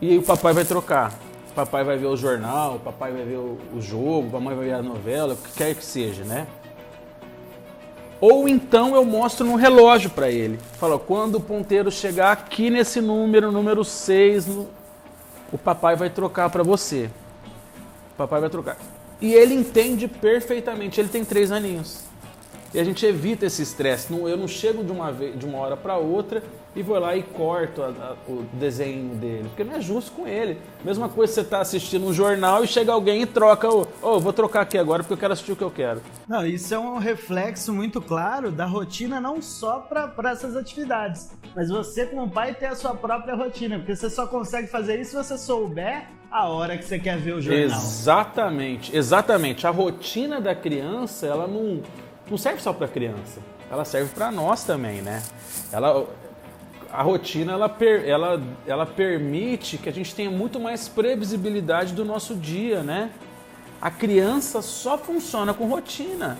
e 0.00 0.18
o 0.18 0.22
papai 0.22 0.52
vai 0.52 0.64
trocar 0.64 1.18
papai 1.50 1.84
vai 1.84 1.96
ver 1.96 2.06
o 2.06 2.16
jornal, 2.16 2.80
papai 2.82 3.12
vai 3.12 3.24
ver 3.24 3.36
o, 3.36 3.58
jogo, 3.80 4.30
mamãe 4.30 4.56
vai 4.56 4.66
ver 4.66 4.74
a 4.74 4.82
novela, 4.82 5.34
o 5.34 5.36
que 5.36 5.52
quer 5.52 5.74
que 5.74 5.84
seja, 5.84 6.24
né? 6.24 6.46
Ou 8.20 8.48
então 8.48 8.94
eu 8.94 9.04
mostro 9.04 9.46
no 9.46 9.56
relógio 9.56 10.10
para 10.10 10.30
ele. 10.30 10.58
Falo, 10.74 10.98
quando 10.98 11.36
o 11.36 11.40
ponteiro 11.40 11.90
chegar 11.90 12.32
aqui 12.32 12.68
nesse 12.68 13.00
número, 13.00 13.50
número 13.50 13.82
6, 13.82 14.46
o 15.50 15.58
papai 15.58 15.96
vai 15.96 16.10
trocar 16.10 16.50
para 16.50 16.62
você. 16.62 17.10
O 18.12 18.16
papai 18.16 18.40
vai 18.40 18.50
trocar. 18.50 18.76
E 19.20 19.32
ele 19.32 19.54
entende 19.54 20.06
perfeitamente, 20.06 21.00
ele 21.00 21.08
tem 21.08 21.24
três 21.24 21.50
aninhos. 21.50 22.09
E 22.72 22.78
a 22.78 22.84
gente 22.84 23.04
evita 23.04 23.46
esse 23.46 23.62
estresse. 23.62 24.12
Eu 24.12 24.36
não 24.36 24.46
chego 24.46 24.84
de 24.84 24.92
uma, 24.92 25.10
vez, 25.10 25.38
de 25.38 25.44
uma 25.44 25.58
hora 25.58 25.76
para 25.76 25.96
outra 25.96 26.42
e 26.74 26.82
vou 26.82 26.98
lá 26.98 27.16
e 27.16 27.22
corto 27.22 27.82
a, 27.82 27.88
a, 27.88 28.30
o 28.30 28.44
desenho 28.52 29.14
dele, 29.16 29.48
porque 29.48 29.64
não 29.64 29.74
é 29.74 29.80
justo 29.80 30.12
com 30.12 30.26
ele. 30.26 30.58
Mesma 30.84 31.08
coisa 31.08 31.32
você 31.32 31.40
está 31.40 31.60
assistindo 31.60 32.06
um 32.06 32.12
jornal 32.12 32.62
e 32.62 32.68
chega 32.68 32.92
alguém 32.92 33.22
e 33.22 33.26
troca 33.26 33.68
o, 33.68 33.86
oh, 34.00 34.20
vou 34.20 34.32
trocar 34.32 34.60
aqui 34.60 34.78
agora 34.78 35.02
porque 35.02 35.12
eu 35.14 35.18
quero 35.18 35.32
assistir 35.32 35.52
o 35.52 35.56
que 35.56 35.64
eu 35.64 35.70
quero. 35.70 36.00
Não, 36.28 36.46
isso 36.46 36.72
é 36.72 36.78
um 36.78 36.98
reflexo 36.98 37.72
muito 37.72 38.00
claro 38.00 38.52
da 38.52 38.66
rotina 38.66 39.20
não 39.20 39.42
só 39.42 39.80
para 39.80 40.30
essas 40.30 40.56
atividades, 40.56 41.32
mas 41.56 41.68
você 41.70 42.06
como 42.06 42.30
pai 42.30 42.54
ter 42.54 42.66
a 42.66 42.76
sua 42.76 42.94
própria 42.94 43.34
rotina, 43.34 43.78
porque 43.78 43.96
você 43.96 44.08
só 44.08 44.26
consegue 44.26 44.68
fazer 44.68 45.00
isso 45.00 45.10
se 45.10 45.16
você 45.16 45.38
souber 45.38 46.06
a 46.30 46.48
hora 46.48 46.78
que 46.78 46.84
você 46.84 46.98
quer 46.98 47.18
ver 47.18 47.34
o 47.34 47.40
jornal. 47.40 47.64
Exatamente, 47.64 48.96
exatamente. 48.96 49.66
A 49.66 49.70
rotina 49.70 50.40
da 50.40 50.54
criança, 50.54 51.26
ela 51.26 51.48
não, 51.48 51.82
não 52.30 52.38
serve 52.38 52.60
só 52.60 52.72
para 52.72 52.86
criança, 52.86 53.40
ela 53.70 53.84
serve 53.84 54.10
para 54.14 54.30
nós 54.30 54.62
também, 54.64 55.02
né? 55.02 55.22
Ela, 55.72 56.06
a 56.92 57.02
rotina 57.02 57.52
ela, 57.52 57.76
ela, 58.04 58.42
ela 58.66 58.86
permite 58.86 59.76
que 59.76 59.88
a 59.88 59.92
gente 59.92 60.14
tenha 60.14 60.30
muito 60.30 60.60
mais 60.60 60.88
previsibilidade 60.88 61.92
do 61.92 62.04
nosso 62.04 62.34
dia, 62.34 62.82
né? 62.82 63.10
A 63.80 63.90
criança 63.90 64.62
só 64.62 64.96
funciona 64.96 65.52
com 65.52 65.66
rotina. 65.66 66.38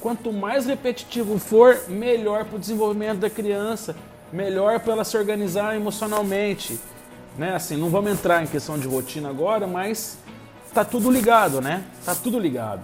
Quanto 0.00 0.32
mais 0.32 0.66
repetitivo 0.66 1.38
for, 1.38 1.88
melhor 1.88 2.44
para 2.44 2.56
o 2.56 2.58
desenvolvimento 2.58 3.20
da 3.20 3.30
criança, 3.30 3.96
melhor 4.32 4.80
para 4.80 4.92
ela 4.92 5.04
se 5.04 5.16
organizar 5.16 5.74
emocionalmente. 5.76 6.78
Né? 7.38 7.54
Assim, 7.54 7.76
não 7.76 7.88
vamos 7.88 8.12
entrar 8.12 8.42
em 8.42 8.46
questão 8.46 8.78
de 8.78 8.86
rotina 8.86 9.30
agora, 9.30 9.66
mas 9.66 10.18
tá 10.74 10.84
tudo 10.84 11.10
ligado, 11.10 11.60
né? 11.60 11.84
Tá 12.04 12.14
tudo 12.14 12.38
ligado. 12.38 12.82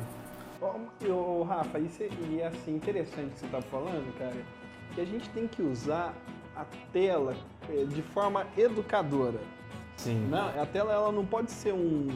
Ô, 1.08 1.42
Rafa, 1.42 1.78
isso 1.78 2.02
é, 2.02 2.08
e 2.30 2.40
é 2.40 2.46
assim, 2.46 2.74
interessante 2.74 3.32
que 3.32 3.40
você 3.40 3.46
tá 3.48 3.60
falando, 3.62 4.16
cara, 4.18 4.36
que 4.94 5.00
a 5.00 5.04
gente 5.04 5.28
tem 5.30 5.46
que 5.46 5.62
usar 5.62 6.14
a 6.56 6.64
tela 6.92 7.36
é, 7.70 7.84
de 7.84 8.02
forma 8.02 8.46
educadora. 8.56 9.38
Sim. 9.96 10.26
Não, 10.28 10.48
a 10.48 10.66
tela 10.66 10.92
ela 10.92 11.12
não 11.12 11.24
pode 11.24 11.50
ser 11.50 11.72
um 11.72 12.08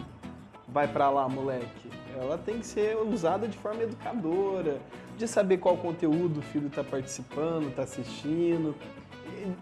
vai 0.73 0.88
para 0.88 1.11
lá, 1.11 1.28
moleque. 1.28 1.90
Ela 2.16 2.38
tem 2.38 2.59
que 2.59 2.66
ser 2.66 2.97
usada 2.97 3.47
de 3.47 3.57
forma 3.59 3.83
educadora, 3.83 4.81
de 5.16 5.28
saber 5.28 5.59
qual 5.59 5.76
conteúdo 5.76 6.38
o 6.38 6.42
filho 6.42 6.69
está 6.69 6.83
participando, 6.83 7.69
está 7.69 7.83
assistindo. 7.83 8.75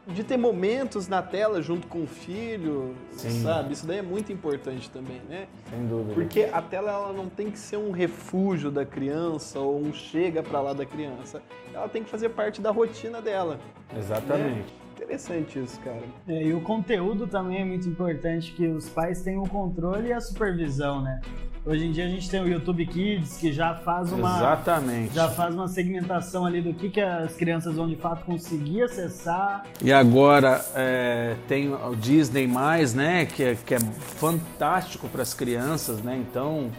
De 0.07 0.25
ter 0.25 0.37
momentos 0.37 1.09
na 1.09 1.23
tela 1.23 1.61
junto 1.63 1.87
com 1.87 2.03
o 2.03 2.07
filho, 2.07 2.95
Sim. 3.13 3.43
sabe? 3.43 3.73
Isso 3.73 3.87
daí 3.87 3.99
é 3.99 4.03
muito 4.03 4.33
importante 4.33 4.91
também, 4.91 5.21
né? 5.29 5.47
Sem 5.69 5.87
dúvida. 5.87 6.15
Porque 6.15 6.49
a 6.53 6.63
tela 6.63 6.91
ela 6.91 7.13
não 7.13 7.29
tem 7.29 7.51
que 7.51 7.59
ser 7.59 7.77
um 7.77 7.91
refúgio 7.91 8.71
da 8.71 8.85
criança 8.85 9.59
ou 9.59 9.81
um 9.81 9.93
chega 9.93 10.43
pra 10.43 10.61
lá 10.61 10.73
da 10.73 10.87
criança. 10.87 11.43
Ela 11.73 11.89
tem 11.89 12.03
que 12.03 12.11
fazer 12.11 12.31
parte 12.31 12.61
da 12.61 12.71
rotina 12.71 13.21
dela. 13.21 13.59
Exatamente. 13.97 14.81
Interessante 14.95 15.59
isso, 15.59 15.81
cara. 15.81 16.03
É, 16.29 16.43
e 16.45 16.53
o 16.53 16.61
conteúdo 16.61 17.27
também 17.27 17.63
é 17.63 17.65
muito 17.65 17.89
importante, 17.89 18.53
que 18.53 18.67
os 18.67 18.89
pais 18.89 19.23
tenham 19.23 19.43
o 19.43 19.49
controle 19.49 20.09
e 20.09 20.13
a 20.13 20.21
supervisão, 20.21 21.03
né? 21.03 21.21
Hoje 21.65 21.85
em 21.85 21.93
dia 21.93 22.07
a 22.07 22.09
gente 22.09 22.31
tem 22.31 22.41
o 22.41 22.49
YouTube 22.49 22.87
Kids, 22.87 23.37
que 23.37 23.53
já 23.53 23.75
faz 23.75 24.11
uma, 24.13 24.37
Exatamente. 24.39 25.15
já 25.15 25.29
faz 25.29 25.55
uma 25.55 25.69
segmentação 25.69 26.47
ali 26.47 26.63
do 26.63 26.73
que, 26.73 26.89
que 26.89 27.01
as 27.01 27.35
crianças 27.35 27.77
vão 27.77 27.87
de 27.87 27.97
fato 27.97 28.25
conseguir 28.25 28.83
acessar. 28.83 29.67
E 29.83 29.93
agora 29.93 30.65
é, 30.75 31.37
tem 31.47 31.71
o 31.71 31.95
Disney 31.95 32.49
né? 32.95 33.27
Que 33.27 33.45
é, 33.45 33.55
que 33.55 33.75
é 33.75 33.79
fantástico 33.79 35.07
para 35.09 35.21
as 35.21 35.35
crianças, 35.35 36.03
né? 36.03 36.17
Então 36.17 36.71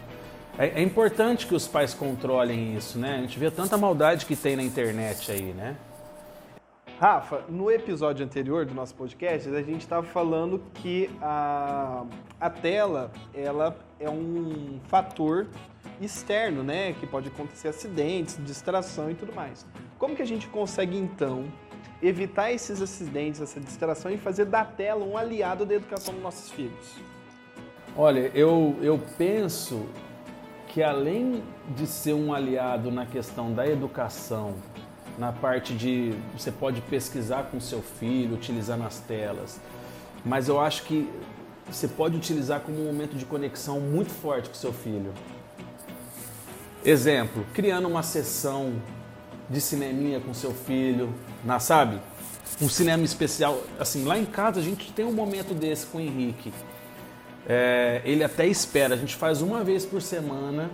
é, 0.58 0.80
é 0.80 0.82
importante 0.82 1.46
que 1.46 1.54
os 1.54 1.68
pais 1.68 1.94
controlem 1.94 2.76
isso, 2.76 2.98
né? 2.98 3.18
A 3.18 3.20
gente 3.20 3.38
vê 3.38 3.52
tanta 3.52 3.78
maldade 3.78 4.26
que 4.26 4.34
tem 4.34 4.56
na 4.56 4.64
internet 4.64 5.30
aí, 5.30 5.52
né? 5.52 5.76
Rafa, 6.98 7.44
no 7.48 7.70
episódio 7.70 8.24
anterior 8.24 8.64
do 8.64 8.74
nosso 8.74 8.94
podcast, 8.94 9.48
a 9.48 9.62
gente 9.62 9.80
estava 9.80 10.06
falando 10.06 10.62
que 10.74 11.10
a, 11.20 12.04
a 12.40 12.48
tela 12.50 13.10
ela 13.34 13.76
é 13.98 14.08
um 14.08 14.78
fator 14.88 15.48
externo, 16.00 16.62
né? 16.62 16.92
Que 16.94 17.06
pode 17.06 17.28
acontecer 17.28 17.68
acidentes, 17.68 18.38
distração 18.44 19.10
e 19.10 19.14
tudo 19.14 19.34
mais. 19.34 19.66
Como 19.98 20.14
que 20.14 20.22
a 20.22 20.26
gente 20.26 20.46
consegue, 20.48 20.96
então, 20.96 21.44
evitar 22.02 22.52
esses 22.52 22.80
acidentes, 22.80 23.40
essa 23.40 23.60
distração 23.60 24.10
e 24.10 24.16
fazer 24.16 24.44
da 24.44 24.64
tela 24.64 25.04
um 25.04 25.16
aliado 25.16 25.64
da 25.64 25.74
educação 25.74 26.14
dos 26.14 26.22
nossos 26.22 26.50
filhos? 26.50 26.96
Olha, 27.96 28.30
eu, 28.34 28.76
eu 28.80 28.98
penso 29.18 29.86
que 30.68 30.82
além 30.82 31.42
de 31.76 31.86
ser 31.86 32.14
um 32.14 32.32
aliado 32.32 32.90
na 32.90 33.04
questão 33.04 33.52
da 33.52 33.66
educação, 33.66 34.54
na 35.18 35.32
parte 35.32 35.74
de 35.74 36.14
você 36.36 36.50
pode 36.50 36.80
pesquisar 36.82 37.44
com 37.44 37.60
seu 37.60 37.82
filho, 37.82 38.34
utilizar 38.34 38.78
nas 38.78 38.98
telas, 39.00 39.60
mas 40.24 40.48
eu 40.48 40.60
acho 40.60 40.84
que 40.84 41.08
você 41.70 41.86
pode 41.86 42.16
utilizar 42.16 42.60
como 42.60 42.80
um 42.80 42.86
momento 42.86 43.16
de 43.16 43.24
conexão 43.24 43.80
muito 43.80 44.10
forte 44.10 44.48
com 44.48 44.54
seu 44.54 44.72
filho. 44.72 45.12
Exemplo, 46.84 47.46
criando 47.54 47.86
uma 47.86 48.02
sessão 48.02 48.74
de 49.48 49.60
cineminha 49.60 50.20
com 50.20 50.34
seu 50.34 50.52
filho, 50.52 51.12
na, 51.44 51.60
sabe? 51.60 52.00
Um 52.60 52.68
cinema 52.68 53.04
especial. 53.04 53.62
Assim, 53.78 54.04
lá 54.04 54.18
em 54.18 54.24
casa 54.24 54.60
a 54.60 54.62
gente 54.62 54.92
tem 54.92 55.04
um 55.04 55.12
momento 55.12 55.54
desse 55.54 55.86
com 55.86 55.98
o 55.98 56.00
Henrique. 56.00 56.52
É, 57.46 58.02
ele 58.04 58.22
até 58.22 58.46
espera, 58.46 58.94
a 58.94 58.96
gente 58.96 59.16
faz 59.16 59.42
uma 59.42 59.64
vez 59.64 59.84
por 59.84 60.00
semana 60.00 60.70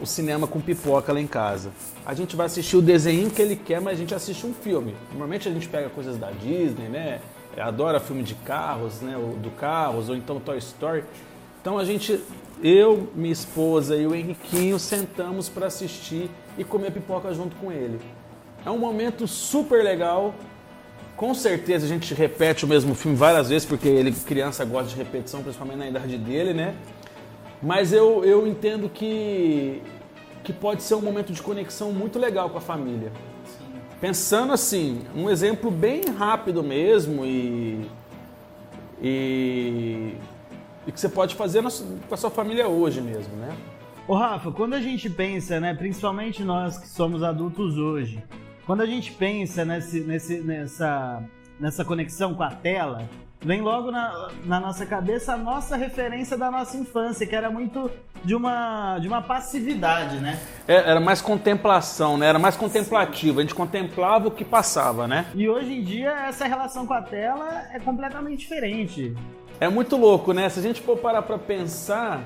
o 0.00 0.06
cinema 0.06 0.46
com 0.46 0.60
pipoca 0.60 1.12
lá 1.12 1.20
em 1.20 1.26
casa. 1.26 1.70
A 2.04 2.14
gente 2.14 2.36
vai 2.36 2.46
assistir 2.46 2.76
o 2.76 2.82
desenho 2.82 3.30
que 3.30 3.40
ele 3.40 3.56
quer, 3.56 3.80
mas 3.80 3.94
a 3.94 4.00
gente 4.00 4.14
assiste 4.14 4.46
um 4.46 4.52
filme. 4.52 4.94
Normalmente 5.10 5.48
a 5.48 5.52
gente 5.52 5.68
pega 5.68 5.88
coisas 5.88 6.16
da 6.16 6.30
Disney, 6.30 6.88
né? 6.88 7.20
Adora 7.58 7.98
filme 7.98 8.22
de 8.22 8.34
carros, 8.34 9.00
né? 9.00 9.16
Do 9.42 9.50
carros, 9.50 10.08
ou 10.08 10.16
então 10.16 10.38
Toy 10.38 10.58
Story. 10.58 11.04
Então 11.60 11.78
a 11.78 11.84
gente, 11.84 12.20
eu, 12.62 13.08
minha 13.14 13.32
esposa 13.32 13.96
e 13.96 14.06
o 14.06 14.14
Henriquinho 14.14 14.78
sentamos 14.78 15.48
para 15.48 15.66
assistir 15.66 16.30
e 16.56 16.62
comer 16.62 16.92
pipoca 16.92 17.32
junto 17.34 17.56
com 17.56 17.72
ele. 17.72 17.98
É 18.64 18.70
um 18.70 18.78
momento 18.78 19.26
super 19.26 19.82
legal. 19.82 20.34
Com 21.16 21.32
certeza 21.34 21.86
a 21.86 21.88
gente 21.88 22.12
repete 22.12 22.64
o 22.64 22.68
mesmo 22.68 22.94
filme 22.94 23.16
várias 23.16 23.48
vezes, 23.48 23.66
porque 23.66 23.88
ele, 23.88 24.12
criança, 24.12 24.64
gosta 24.64 24.90
de 24.90 24.96
repetição, 24.96 25.42
principalmente 25.42 25.78
na 25.78 25.88
idade 25.88 26.18
dele, 26.18 26.52
né? 26.52 26.74
Mas 27.62 27.92
eu, 27.92 28.24
eu 28.24 28.46
entendo 28.46 28.88
que, 28.88 29.82
que 30.44 30.52
pode 30.52 30.82
ser 30.82 30.94
um 30.94 31.02
momento 31.02 31.32
de 31.32 31.42
conexão 31.42 31.92
muito 31.92 32.18
legal 32.18 32.50
com 32.50 32.58
a 32.58 32.60
família. 32.60 33.12
Pensando 34.00 34.52
assim, 34.52 35.02
um 35.14 35.30
exemplo 35.30 35.70
bem 35.70 36.02
rápido 36.04 36.62
mesmo 36.62 37.24
e, 37.24 37.88
e, 39.00 40.14
e 40.86 40.92
que 40.92 41.00
você 41.00 41.08
pode 41.08 41.34
fazer 41.34 41.62
na, 41.62 41.70
com 41.70 42.14
a 42.14 42.16
sua 42.16 42.30
família 42.30 42.68
hoje 42.68 43.00
mesmo, 43.00 43.34
né? 43.36 43.56
Ô 44.06 44.14
Rafa, 44.14 44.52
quando 44.52 44.74
a 44.74 44.80
gente 44.80 45.10
pensa, 45.10 45.58
né, 45.58 45.74
principalmente 45.74 46.44
nós 46.44 46.78
que 46.78 46.88
somos 46.88 47.22
adultos 47.22 47.76
hoje, 47.76 48.22
quando 48.64 48.82
a 48.82 48.86
gente 48.86 49.10
pensa 49.12 49.64
nesse, 49.64 50.00
nesse, 50.00 50.40
nessa, 50.40 51.24
nessa 51.58 51.84
conexão 51.84 52.34
com 52.34 52.42
a 52.42 52.50
tela, 52.50 53.08
vem 53.40 53.60
logo 53.60 53.90
na, 53.90 54.30
na, 54.44 54.60
nossa 54.60 54.86
cabeça 54.86 55.34
a 55.34 55.36
nossa 55.36 55.76
referência 55.76 56.36
da 56.36 56.50
nossa 56.50 56.76
infância, 56.76 57.26
que 57.26 57.34
era 57.34 57.50
muito 57.50 57.90
de 58.24 58.34
uma, 58.34 58.98
de 58.98 59.06
uma 59.06 59.22
passividade, 59.22 60.18
né? 60.18 60.40
É, 60.66 60.74
era 60.74 61.00
mais 61.00 61.20
contemplação, 61.20 62.16
né? 62.16 62.26
Era 62.26 62.38
mais 62.38 62.56
contemplativo. 62.56 63.38
A 63.38 63.42
gente 63.42 63.54
contemplava 63.54 64.28
o 64.28 64.30
que 64.30 64.44
passava, 64.44 65.06
né? 65.06 65.26
E 65.34 65.48
hoje 65.48 65.72
em 65.72 65.82
dia 65.82 66.10
essa 66.10 66.46
relação 66.46 66.86
com 66.86 66.94
a 66.94 67.02
tela 67.02 67.66
é 67.72 67.78
completamente 67.78 68.38
diferente. 68.40 69.14
É 69.60 69.68
muito 69.68 69.96
louco, 69.96 70.32
né? 70.32 70.48
Se 70.48 70.58
a 70.58 70.62
gente 70.62 70.80
for 70.80 70.98
parar 70.98 71.22
para 71.22 71.38
pensar, 71.38 72.22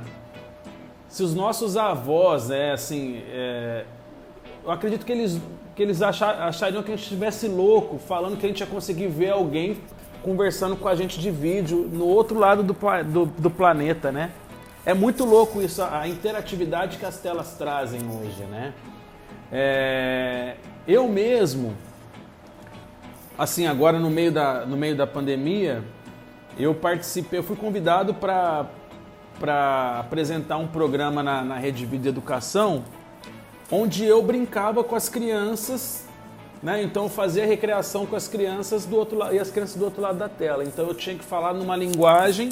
se 1.08 1.22
os 1.22 1.34
nossos 1.34 1.76
avós, 1.76 2.50
é 2.50 2.72
assim, 2.72 3.22
é, 3.28 3.84
eu 4.64 4.70
acredito 4.70 5.04
que 5.04 5.12
eles 5.12 5.40
que 5.74 5.84
eles 5.84 6.02
achariam 6.02 6.82
que 6.82 6.92
a 6.92 6.96
gente 6.96 7.04
estivesse 7.04 7.48
louco, 7.48 7.96
falando 7.96 8.36
que 8.36 8.44
a 8.44 8.48
gente 8.48 8.60
ia 8.60 8.66
conseguir 8.66 9.06
ver 9.06 9.30
alguém 9.30 9.78
conversando 10.22 10.76
com 10.76 10.88
a 10.88 10.94
gente 10.94 11.18
de 11.18 11.30
vídeo 11.30 11.88
no 11.92 12.06
outro 12.06 12.38
lado 12.38 12.62
do, 12.62 12.74
do, 13.04 13.26
do 13.26 13.50
planeta, 13.50 14.12
né? 14.12 14.30
É 14.84 14.94
muito 14.94 15.24
louco 15.24 15.60
isso, 15.60 15.82
a 15.82 16.08
interatividade 16.08 16.96
que 16.98 17.04
as 17.04 17.18
telas 17.18 17.54
trazem 17.54 18.00
hoje, 18.00 18.42
né? 18.44 18.72
É, 19.52 20.56
eu 20.86 21.08
mesmo, 21.08 21.76
assim, 23.36 23.66
agora 23.66 23.98
no 23.98 24.08
meio 24.08 24.32
da, 24.32 24.64
no 24.64 24.76
meio 24.76 24.96
da 24.96 25.06
pandemia, 25.06 25.84
eu 26.58 26.74
participei, 26.74 27.38
eu 27.38 27.42
fui 27.42 27.56
convidado 27.56 28.14
para 28.14 28.68
apresentar 29.98 30.56
um 30.56 30.66
programa 30.66 31.22
na, 31.22 31.42
na 31.42 31.56
Rede 31.56 31.84
Vida 31.84 32.08
Educação, 32.08 32.84
onde 33.70 34.04
eu 34.04 34.22
brincava 34.22 34.82
com 34.82 34.96
as 34.96 35.08
crianças 35.08 36.08
né? 36.62 36.82
Então 36.82 37.04
eu 37.04 37.08
fazia 37.08 37.46
recreação 37.46 38.06
com 38.06 38.16
as 38.16 38.28
crianças 38.28 38.84
do 38.84 38.96
outro 38.96 39.18
lado 39.18 39.34
e 39.34 39.38
as 39.38 39.50
crianças 39.50 39.76
do 39.76 39.84
outro 39.84 40.02
lado 40.02 40.18
da 40.18 40.28
tela. 40.28 40.64
Então 40.64 40.86
eu 40.86 40.94
tinha 40.94 41.16
que 41.16 41.24
falar 41.24 41.54
numa 41.54 41.76
linguagem 41.76 42.50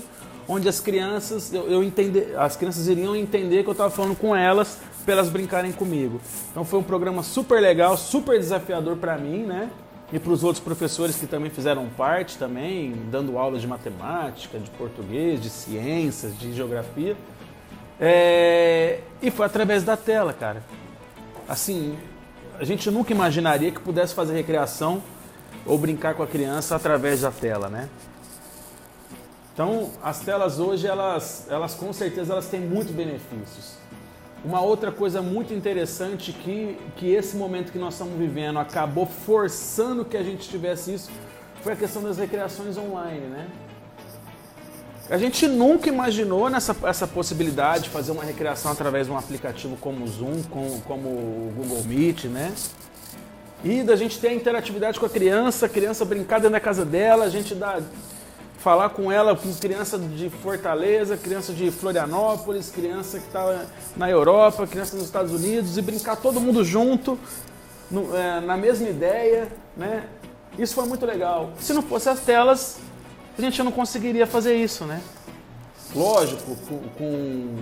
onde 0.48 0.68
as 0.68 0.80
crianças 0.80 1.52
eu, 1.52 1.68
eu 1.70 1.82
entender, 1.82 2.34
as 2.38 2.56
crianças 2.56 2.88
iriam 2.88 3.14
entender 3.14 3.62
que 3.62 3.68
eu 3.68 3.72
estava 3.72 3.90
falando 3.90 4.16
com 4.16 4.34
elas 4.34 4.78
para 5.04 5.14
elas 5.14 5.28
brincarem 5.28 5.72
comigo. 5.72 6.20
Então 6.50 6.64
foi 6.64 6.78
um 6.78 6.82
programa 6.82 7.22
super 7.22 7.60
legal, 7.60 7.96
super 7.96 8.38
desafiador 8.38 8.96
para 8.96 9.16
mim, 9.16 9.44
né? 9.44 9.70
E 10.10 10.18
para 10.18 10.32
os 10.32 10.42
outros 10.42 10.64
professores 10.64 11.16
que 11.16 11.26
também 11.26 11.50
fizeram 11.50 11.86
parte 11.90 12.38
também, 12.38 12.94
dando 13.10 13.36
aulas 13.36 13.60
de 13.60 13.66
matemática, 13.66 14.58
de 14.58 14.70
português, 14.70 15.38
de 15.40 15.50
ciências, 15.50 16.38
de 16.38 16.54
geografia. 16.54 17.14
É... 18.00 19.00
E 19.20 19.30
foi 19.30 19.44
através 19.44 19.82
da 19.84 19.98
tela, 19.98 20.32
cara. 20.32 20.62
Assim, 21.46 21.96
a 22.58 22.64
gente 22.64 22.90
nunca 22.90 23.12
imaginaria 23.12 23.70
que 23.70 23.80
pudesse 23.80 24.14
fazer 24.14 24.34
recreação 24.34 25.02
ou 25.64 25.78
brincar 25.78 26.14
com 26.14 26.22
a 26.22 26.26
criança 26.26 26.74
através 26.74 27.20
da 27.20 27.30
tela, 27.30 27.68
né? 27.68 27.88
Então, 29.54 29.90
as 30.02 30.20
telas 30.20 30.58
hoje, 30.58 30.86
elas, 30.86 31.46
elas 31.48 31.74
com 31.74 31.92
certeza 31.92 32.32
elas 32.32 32.48
têm 32.48 32.60
muitos 32.60 32.92
benefícios. 32.92 33.76
Uma 34.44 34.60
outra 34.60 34.92
coisa 34.92 35.20
muito 35.20 35.52
interessante 35.52 36.32
que, 36.32 36.78
que 36.96 37.10
esse 37.12 37.36
momento 37.36 37.72
que 37.72 37.78
nós 37.78 37.94
estamos 37.94 38.16
vivendo 38.16 38.58
acabou 38.58 39.06
forçando 39.06 40.04
que 40.04 40.16
a 40.16 40.22
gente 40.22 40.48
tivesse 40.48 40.94
isso 40.94 41.10
foi 41.60 41.72
a 41.72 41.76
questão 41.76 42.02
das 42.02 42.18
recreações 42.18 42.76
online, 42.76 43.26
né? 43.26 43.48
A 45.10 45.16
gente 45.16 45.48
nunca 45.48 45.88
imaginou 45.88 46.50
nessa 46.50 46.76
essa 46.84 47.06
possibilidade 47.06 47.84
de 47.84 47.90
fazer 47.90 48.12
uma 48.12 48.22
recreação 48.22 48.70
através 48.70 49.06
de 49.06 49.12
um 49.12 49.16
aplicativo 49.16 49.76
como 49.80 50.04
o 50.04 50.08
Zoom, 50.08 50.42
com, 50.50 50.80
como 50.80 51.08
o 51.08 51.52
Google 51.56 51.82
Meet, 51.84 52.24
né? 52.24 52.52
E 53.64 53.82
da 53.82 53.96
gente 53.96 54.20
ter 54.20 54.28
a 54.28 54.34
interatividade 54.34 55.00
com 55.00 55.06
a 55.06 55.08
criança, 55.08 55.64
a 55.64 55.68
criança 55.68 56.04
brincar 56.04 56.38
dentro 56.38 56.52
da 56.52 56.60
casa 56.60 56.84
dela, 56.84 57.24
a 57.24 57.28
gente 57.30 57.54
dá, 57.54 57.80
falar 58.58 58.90
com 58.90 59.10
ela, 59.10 59.34
com 59.34 59.52
criança 59.54 59.98
de 59.98 60.28
Fortaleza, 60.28 61.16
criança 61.16 61.54
de 61.54 61.70
Florianópolis, 61.70 62.70
criança 62.70 63.18
que 63.18 63.26
está 63.26 63.64
na 63.96 64.10
Europa, 64.10 64.66
criança 64.66 64.94
nos 64.94 65.06
Estados 65.06 65.32
Unidos, 65.32 65.78
e 65.78 65.82
brincar 65.82 66.16
todo 66.16 66.38
mundo 66.38 66.62
junto, 66.62 67.18
no, 67.90 68.14
é, 68.14 68.40
na 68.40 68.58
mesma 68.58 68.88
ideia, 68.88 69.48
né? 69.74 70.04
Isso 70.58 70.74
foi 70.74 70.86
muito 70.86 71.06
legal. 71.06 71.50
Se 71.58 71.72
não 71.72 71.82
fosse 71.82 72.08
as 72.08 72.20
telas, 72.20 72.78
a 73.38 73.42
gente 73.42 73.62
não 73.62 73.70
conseguiria 73.72 74.26
fazer 74.26 74.56
isso, 74.56 74.84
né? 74.84 75.00
Lógico, 75.94 76.56
com, 76.96 77.56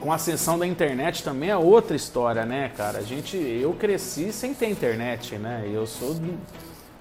com, 0.00 0.12
a 0.12 0.14
ascensão 0.14 0.58
da 0.58 0.66
internet 0.66 1.22
também 1.24 1.50
é 1.50 1.56
outra 1.56 1.96
história, 1.96 2.44
né, 2.44 2.70
cara? 2.76 2.98
A 2.98 3.02
gente, 3.02 3.36
eu 3.36 3.72
cresci 3.72 4.32
sem 4.32 4.54
ter 4.54 4.68
internet, 4.68 5.36
né? 5.36 5.68
Eu 5.72 5.86
sou 5.86 6.16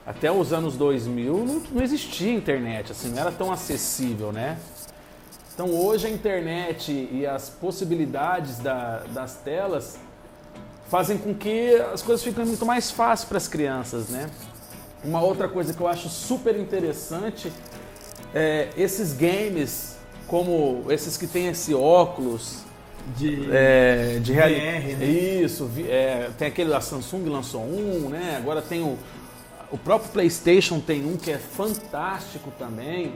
até 0.07 0.31
os 0.31 0.51
anos 0.51 0.75
2000 0.75 1.45
não, 1.45 1.61
não 1.71 1.83
existia 1.83 2.33
internet, 2.33 2.91
assim, 2.91 3.09
não 3.09 3.19
era 3.19 3.31
tão 3.31 3.51
acessível, 3.51 4.31
né? 4.31 4.57
Então 5.53 5.69
hoje 5.69 6.07
a 6.07 6.09
internet 6.09 6.91
e 7.11 7.27
as 7.27 7.49
possibilidades 7.49 8.59
da, 8.59 9.03
das 9.13 9.35
telas 9.35 9.99
fazem 10.87 11.17
com 11.17 11.35
que 11.35 11.75
as 11.93 12.01
coisas 12.01 12.23
fiquem 12.23 12.45
muito 12.45 12.65
mais 12.65 12.89
fáceis 12.89 13.27
para 13.27 13.37
as 13.37 13.47
crianças, 13.47 14.09
né? 14.09 14.29
Uma 15.03 15.21
outra 15.21 15.47
coisa 15.47 15.73
que 15.73 15.81
eu 15.81 15.87
acho 15.87 16.09
super 16.09 16.57
interessante 16.57 17.51
é 18.33 18.69
esses 18.77 19.13
games, 19.13 19.97
como 20.27 20.85
esses 20.89 21.17
que 21.17 21.27
tem 21.27 21.47
esse 21.47 21.73
óculos 21.73 22.63
De, 23.15 23.49
é, 23.51 24.19
de 24.21 24.33
realidade. 24.33 24.93
VR, 24.93 24.97
né? 24.97 25.05
Isso, 25.05 25.71
é, 25.87 26.29
tem 26.37 26.47
aquele, 26.47 26.73
a 26.73 26.81
Samsung 26.81 27.25
lançou 27.27 27.61
um, 27.61 28.09
né? 28.09 28.35
Agora 28.37 28.61
tem 28.61 28.81
o, 28.81 28.97
o 29.71 29.77
próprio 29.77 30.11
PlayStation 30.11 30.79
tem 30.79 31.05
um 31.05 31.17
que 31.17 31.31
é 31.31 31.37
fantástico 31.37 32.51
também. 32.57 33.13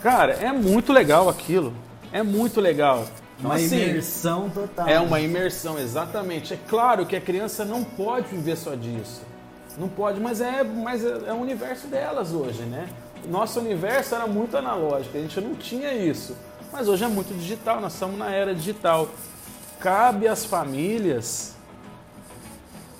Cara, 0.00 0.34
é 0.34 0.52
muito 0.52 0.92
legal 0.92 1.28
aquilo. 1.28 1.74
É 2.12 2.22
muito 2.22 2.60
legal. 2.60 3.06
Então, 3.38 3.50
uma 3.50 3.54
assim, 3.54 3.82
imersão 3.82 4.50
total. 4.50 4.86
é 4.88 5.00
uma 5.00 5.20
imersão, 5.20 5.78
exatamente. 5.78 6.54
É 6.54 6.58
claro 6.68 7.06
que 7.06 7.16
a 7.16 7.20
criança 7.20 7.64
não 7.64 7.82
pode 7.82 8.28
viver 8.28 8.56
só 8.56 8.74
disso. 8.74 9.22
Não 9.78 9.88
pode, 9.88 10.20
mas 10.20 10.40
é, 10.40 10.62
mas 10.62 11.04
é, 11.04 11.28
é 11.28 11.32
o 11.32 11.36
universo 11.36 11.86
delas 11.86 12.32
hoje, 12.32 12.62
né? 12.62 12.88
Nosso 13.28 13.60
universo 13.60 14.14
era 14.14 14.26
muito 14.26 14.56
analógico, 14.56 15.16
a 15.16 15.20
gente 15.20 15.40
não 15.40 15.54
tinha 15.54 15.92
isso. 15.92 16.36
Mas 16.72 16.88
hoje 16.88 17.04
é 17.04 17.08
muito 17.08 17.32
digital, 17.36 17.80
nós 17.80 17.92
estamos 17.94 18.18
na 18.18 18.30
era 18.30 18.54
digital. 18.54 19.08
Cabe 19.80 20.26
às 20.28 20.44
famílias 20.44 21.54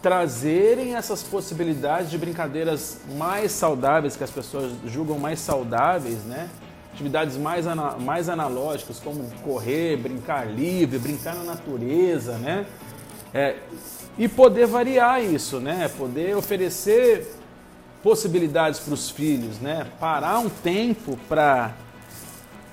trazerem 0.02 0.94
essas 0.96 1.22
possibilidades 1.22 2.10
de 2.10 2.16
brincadeiras 2.16 2.98
mais 3.16 3.52
saudáveis, 3.52 4.16
que 4.16 4.24
as 4.24 4.30
pessoas 4.30 4.72
julgam 4.86 5.18
mais 5.18 5.40
saudáveis, 5.40 6.24
né? 6.24 6.48
Atividades 6.94 7.36
mais, 7.36 7.66
ana- 7.66 7.96
mais 7.98 8.28
analógicas, 8.28 8.98
como 8.98 9.22
correr, 9.44 9.96
brincar 9.98 10.46
livre, 10.50 10.98
brincar 10.98 11.34
na 11.34 11.44
natureza, 11.44 12.38
né? 12.38 12.66
É, 13.32 13.56
e 14.18 14.26
poder 14.26 14.66
variar 14.66 15.22
isso, 15.22 15.60
né? 15.60 15.88
Poder 15.96 16.34
oferecer 16.36 17.36
possibilidades 18.02 18.80
para 18.80 18.94
os 18.94 19.10
filhos, 19.10 19.58
né? 19.58 19.86
Parar 19.98 20.38
um 20.38 20.48
tempo 20.48 21.18
para 21.28 21.72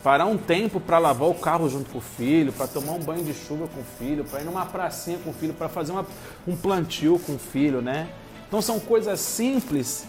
parar 0.04 0.26
um 0.26 0.38
tempo 0.38 0.80
para 0.80 1.00
lavar 1.00 1.28
o 1.28 1.34
carro 1.34 1.68
junto 1.68 1.90
com 1.90 1.98
o 1.98 2.02
filho, 2.02 2.54
para 2.54 2.66
tomar 2.68 2.94
um 2.94 3.00
banho 3.00 3.24
de 3.26 3.34
chuva 3.34 3.68
com 3.68 3.82
o 3.82 3.84
filho, 4.00 4.24
para 4.24 4.40
ir 4.40 4.46
numa 4.46 4.66
pracinha 4.66 5.18
com 5.22 5.32
o 5.32 5.34
filho, 5.34 5.54
para 5.54 5.68
fazer 5.68 5.92
uma- 5.92 6.06
um 6.48 6.56
plantio 6.56 7.20
com 7.20 7.34
o 7.36 7.40
filho, 7.40 7.82
né? 7.82 8.08
Então 8.48 8.62
são 8.62 8.80
coisas 8.80 9.20
simples 9.20 10.06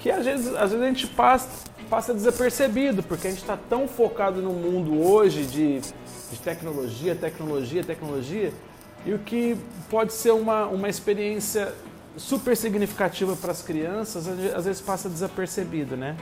que 0.00 0.10
às 0.10 0.24
vezes, 0.24 0.54
às 0.54 0.70
vezes 0.70 0.82
a 0.82 0.86
gente 0.86 1.06
passa, 1.08 1.48
passa 1.90 2.14
desapercebido, 2.14 3.02
porque 3.02 3.26
a 3.26 3.30
gente 3.30 3.40
está 3.40 3.56
tão 3.68 3.86
focado 3.86 4.40
no 4.40 4.52
mundo 4.52 5.02
hoje 5.02 5.44
de, 5.44 5.80
de 5.80 6.38
tecnologia, 6.42 7.14
tecnologia, 7.14 7.84
tecnologia, 7.84 8.52
e 9.04 9.12
o 9.12 9.18
que 9.18 9.58
pode 9.90 10.14
ser 10.14 10.30
uma, 10.30 10.66
uma 10.66 10.88
experiência 10.88 11.74
super 12.16 12.56
significativa 12.56 13.34
para 13.36 13.50
as 13.52 13.62
crianças, 13.62 14.26
às 14.28 14.36
ve- 14.38 14.54
às 14.54 14.64
vezes 14.64 14.80
passa 14.80 15.08
desapercebido, 15.08 15.96
né? 15.96 16.16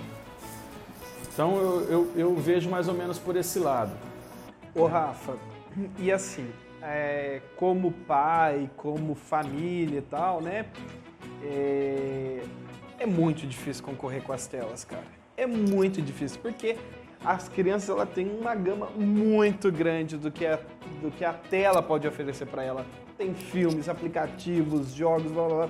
Então 1.32 1.56
eu, 1.56 1.82
eu, 1.90 2.12
eu 2.16 2.36
vejo 2.36 2.68
mais 2.68 2.88
ou 2.88 2.94
menos 2.94 3.18
por 3.18 3.36
esse 3.36 3.58
lado. 3.58 3.92
Ô 4.74 4.86
Rafa, 4.86 5.36
e 5.98 6.10
assim, 6.12 6.50
é, 6.82 7.40
como 7.56 7.92
pai, 7.92 8.70
como 8.76 9.14
família 9.14 9.98
e 9.98 10.02
tal, 10.02 10.40
né? 10.40 10.66
É, 11.42 12.42
é 12.98 13.06
muito 13.06 13.46
difícil 13.46 13.82
concorrer 13.84 14.22
com 14.22 14.32
as 14.32 14.46
telas, 14.46 14.84
cara. 14.84 15.04
É 15.36 15.46
muito 15.46 16.00
difícil, 16.02 16.38
porque 16.40 16.76
as 17.24 17.48
crianças 17.48 17.88
ela 17.88 18.04
têm 18.06 18.28
uma 18.28 18.54
gama 18.54 18.88
muito 18.96 19.72
grande 19.72 20.16
do 20.16 20.30
que 20.30 20.44
a, 20.46 20.58
do 21.00 21.10
que 21.10 21.24
a 21.24 21.32
tela 21.32 21.82
pode 21.82 22.06
oferecer 22.06 22.46
para 22.46 22.62
ela. 22.62 22.84
Tem 23.22 23.34
filmes, 23.34 23.88
aplicativos, 23.88 24.92
jogos, 24.94 25.30
blá 25.30 25.46
blá 25.46 25.56
blá. 25.66 25.68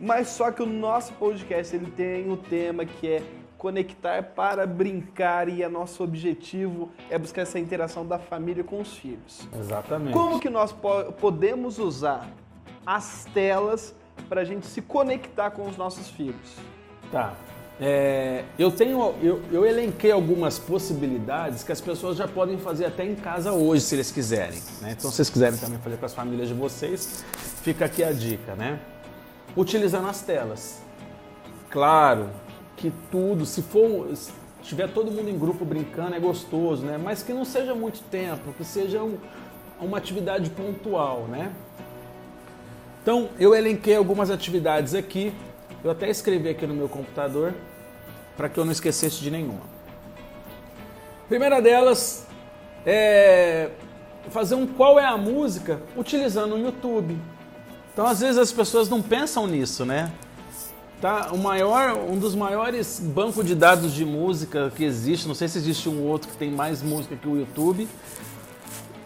Mas 0.00 0.28
só 0.28 0.50
que 0.50 0.62
o 0.62 0.66
nosso 0.66 1.12
podcast 1.14 1.76
ele 1.76 1.90
tem 1.90 2.30
o 2.32 2.36
tema 2.36 2.84
que 2.86 3.06
é 3.06 3.22
conectar 3.58 4.22
para 4.22 4.66
brincar 4.66 5.48
e 5.48 5.62
o 5.62 5.68
nosso 5.70 6.02
objetivo 6.02 6.90
é 7.10 7.18
buscar 7.18 7.42
essa 7.42 7.58
interação 7.58 8.06
da 8.06 8.18
família 8.18 8.64
com 8.64 8.80
os 8.80 8.96
filhos. 8.96 9.46
Exatamente. 9.58 10.12
Como 10.14 10.40
que 10.40 10.48
nós 10.48 10.72
po- 10.72 11.12
podemos 11.12 11.78
usar 11.78 12.26
as 12.86 13.26
telas 13.34 13.94
para 14.28 14.40
a 14.40 14.44
gente 14.44 14.66
se 14.66 14.80
conectar 14.80 15.50
com 15.50 15.68
os 15.68 15.76
nossos 15.76 16.08
filhos? 16.10 16.56
Tá. 17.12 17.34
É, 17.80 18.44
eu 18.56 18.70
tenho, 18.70 19.14
eu, 19.20 19.42
eu 19.50 19.66
elenquei 19.66 20.12
algumas 20.12 20.58
possibilidades 20.60 21.64
que 21.64 21.72
as 21.72 21.80
pessoas 21.80 22.16
já 22.16 22.28
podem 22.28 22.56
fazer 22.56 22.84
até 22.86 23.04
em 23.04 23.16
casa 23.16 23.52
hoje, 23.52 23.82
se 23.82 23.96
eles 23.96 24.12
quiserem. 24.12 24.60
né? 24.80 24.94
Então, 24.96 25.10
se 25.10 25.16
vocês 25.16 25.28
quiserem 25.30 25.58
também 25.58 25.78
fazer 25.78 25.96
com 25.96 26.06
as 26.06 26.14
famílias 26.14 26.46
de 26.48 26.54
vocês, 26.54 27.24
fica 27.62 27.84
aqui 27.86 28.04
a 28.04 28.12
dica, 28.12 28.54
né? 28.54 28.78
Utilizando 29.56 30.06
as 30.08 30.22
telas. 30.22 30.82
Claro 31.68 32.30
que 32.76 32.92
tudo, 33.10 33.44
se 33.44 33.60
for, 33.62 34.08
se 34.14 34.30
tiver 34.62 34.88
todo 34.92 35.10
mundo 35.10 35.28
em 35.28 35.36
grupo 35.38 35.64
brincando, 35.64 36.14
é 36.14 36.20
gostoso, 36.20 36.86
né? 36.86 36.96
Mas 37.02 37.24
que 37.24 37.32
não 37.32 37.44
seja 37.44 37.74
muito 37.74 38.00
tempo, 38.04 38.52
que 38.56 38.64
seja 38.64 39.02
um- 39.02 39.18
uma 39.80 39.98
atividade 39.98 40.48
pontual, 40.50 41.26
né? 41.28 41.50
Então, 43.02 43.28
eu 43.38 43.52
elenquei 43.54 43.96
algumas 43.96 44.30
atividades 44.30 44.94
aqui. 44.94 45.32
Eu 45.84 45.90
até 45.90 46.08
escrevi 46.08 46.48
aqui 46.48 46.66
no 46.66 46.72
meu 46.72 46.88
computador 46.88 47.52
para 48.38 48.48
que 48.48 48.58
eu 48.58 48.64
não 48.64 48.72
esquecesse 48.72 49.20
de 49.20 49.30
nenhuma. 49.30 49.60
Primeira 51.28 51.60
delas 51.60 52.26
é 52.86 53.70
fazer 54.30 54.54
um 54.54 54.66
qual 54.66 54.98
é 54.98 55.04
a 55.04 55.18
música 55.18 55.82
utilizando 55.94 56.54
o 56.54 56.58
YouTube. 56.58 57.18
Então, 57.92 58.06
às 58.06 58.20
vezes 58.20 58.38
as 58.38 58.50
pessoas 58.50 58.88
não 58.88 59.02
pensam 59.02 59.46
nisso, 59.46 59.84
né? 59.84 60.10
Tá, 61.02 61.32
o 61.32 61.36
maior, 61.38 61.98
um 61.98 62.18
dos 62.18 62.34
maiores 62.34 62.98
bancos 62.98 63.44
de 63.44 63.54
dados 63.54 63.92
de 63.92 64.06
música 64.06 64.72
que 64.74 64.84
existe, 64.84 65.28
não 65.28 65.34
sei 65.34 65.48
se 65.48 65.58
existe 65.58 65.86
um 65.86 66.02
outro 66.02 66.30
que 66.30 66.36
tem 66.38 66.50
mais 66.50 66.82
música 66.82 67.14
que 67.14 67.28
o 67.28 67.36
YouTube. 67.36 67.86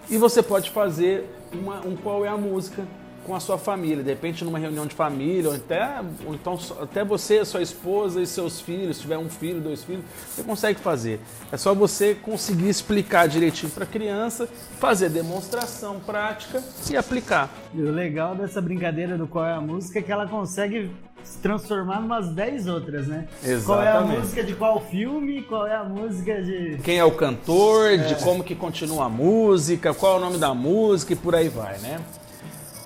E 0.08 0.16
você 0.16 0.44
pode 0.44 0.70
fazer 0.70 1.28
uma- 1.52 1.84
um 1.84 1.96
qual 1.96 2.24
é 2.24 2.28
a 2.28 2.36
música 2.36 2.86
com 3.28 3.34
a 3.34 3.40
sua 3.40 3.58
família, 3.58 4.02
de 4.02 4.08
repente 4.08 4.42
numa 4.42 4.58
reunião 4.58 4.86
de 4.86 4.94
família, 4.94 5.50
ou 5.50 5.54
até, 5.54 6.00
ou 6.24 6.34
então 6.34 6.58
até 6.80 7.04
você, 7.04 7.44
sua 7.44 7.60
esposa 7.60 8.22
e 8.22 8.26
seus 8.26 8.58
filhos, 8.58 8.96
se 8.96 9.02
tiver 9.02 9.18
um 9.18 9.28
filho, 9.28 9.60
dois 9.60 9.84
filhos, 9.84 10.02
você 10.26 10.42
consegue 10.42 10.80
fazer. 10.80 11.20
É 11.52 11.56
só 11.58 11.74
você 11.74 12.14
conseguir 12.14 12.70
explicar 12.70 13.28
direitinho 13.28 13.70
para 13.70 13.84
a 13.84 13.86
criança, 13.86 14.48
fazer 14.80 15.10
demonstração 15.10 16.00
prática 16.00 16.64
e 16.90 16.96
aplicar. 16.96 17.50
E 17.74 17.82
o 17.82 17.92
legal 17.92 18.34
dessa 18.34 18.62
brincadeira 18.62 19.18
do 19.18 19.26
qual 19.26 19.44
é 19.44 19.52
a 19.52 19.60
música 19.60 19.98
é 19.98 20.02
que 20.02 20.10
ela 20.10 20.26
consegue 20.26 20.90
se 21.22 21.36
transformar 21.38 22.00
em 22.00 22.04
umas 22.04 22.30
10 22.30 22.66
outras, 22.68 23.06
né? 23.06 23.28
Qual 23.66 23.82
é 23.82 23.88
a 23.88 23.90
Exatamente. 23.96 24.20
música 24.20 24.42
de 24.42 24.54
qual 24.54 24.80
filme, 24.80 25.42
qual 25.42 25.66
é 25.66 25.74
a 25.74 25.84
música 25.84 26.42
de. 26.42 26.78
Quem 26.82 26.98
é 26.98 27.04
o 27.04 27.12
cantor, 27.12 27.98
de 27.98 28.14
como 28.24 28.42
que 28.42 28.54
continua 28.54 29.04
a 29.04 29.08
música, 29.10 29.92
qual 29.92 30.14
é 30.14 30.16
o 30.16 30.20
nome 30.20 30.38
da 30.38 30.54
música 30.54 31.12
e 31.12 31.16
por 31.16 31.34
aí 31.34 31.50
vai, 31.50 31.76
né? 31.80 32.00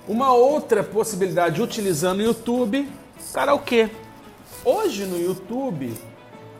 Uma 0.07 0.33
outra 0.33 0.83
possibilidade 0.83 1.61
utilizando 1.61 2.19
o 2.19 2.23
YouTube, 2.23 2.89
karaokê. 3.33 3.89
Hoje 4.65 5.05
no 5.05 5.17
YouTube 5.19 5.93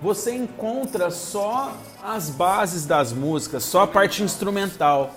você 0.01 0.34
encontra 0.36 1.10
só 1.12 1.73
as 2.03 2.29
bases 2.29 2.86
das 2.86 3.12
músicas, 3.13 3.63
só 3.63 3.82
a 3.84 3.88
parte 3.88 4.21
instrumental, 4.23 5.12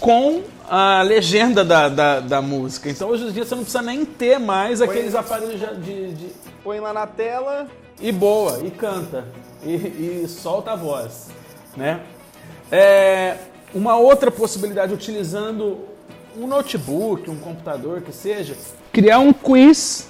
com 0.00 0.42
a 0.68 1.02
legenda 1.02 1.64
da, 1.64 1.88
da, 1.88 2.20
da 2.20 2.42
música. 2.42 2.88
Então 2.90 3.08
hoje 3.08 3.24
em 3.26 3.32
dia 3.32 3.44
você 3.44 3.54
não 3.54 3.62
precisa 3.62 3.82
nem 3.82 4.04
ter 4.04 4.38
mais 4.38 4.80
aqueles 4.80 5.14
aparelhos 5.14 5.60
já 5.60 5.72
de- 5.72 6.12
de, 6.14 6.28
Põe 6.62 6.80
lá 6.80 6.94
na 6.94 7.06
tela, 7.06 7.66
e 8.00 8.10
boa, 8.10 8.60
e 8.64 8.70
canta, 8.70 9.26
e, 9.62 9.74
e 10.24 10.26
solta 10.28 10.72
a 10.72 10.76
voz, 10.76 11.28
né? 11.76 12.00
É, 12.72 13.36
uma 13.74 13.96
outra 13.98 14.30
possibilidade, 14.30 14.94
utilizando 14.94 15.80
um 16.36 16.46
notebook, 16.46 17.30
um 17.30 17.36
computador, 17.38 18.00
que 18.02 18.12
seja, 18.12 18.56
criar 18.92 19.18
um 19.18 19.32
quiz 19.32 20.08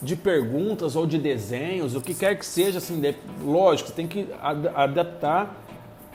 de 0.00 0.14
perguntas 0.14 0.94
ou 0.94 1.06
de 1.06 1.18
desenhos, 1.18 1.94
o 1.94 2.00
que 2.00 2.14
quer 2.14 2.36
que 2.38 2.46
seja, 2.46 2.78
assim, 2.78 3.00
de- 3.00 3.16
lógico, 3.42 3.90
tem 3.92 4.06
que 4.06 4.28
ad- 4.40 4.68
adaptar 4.74 5.56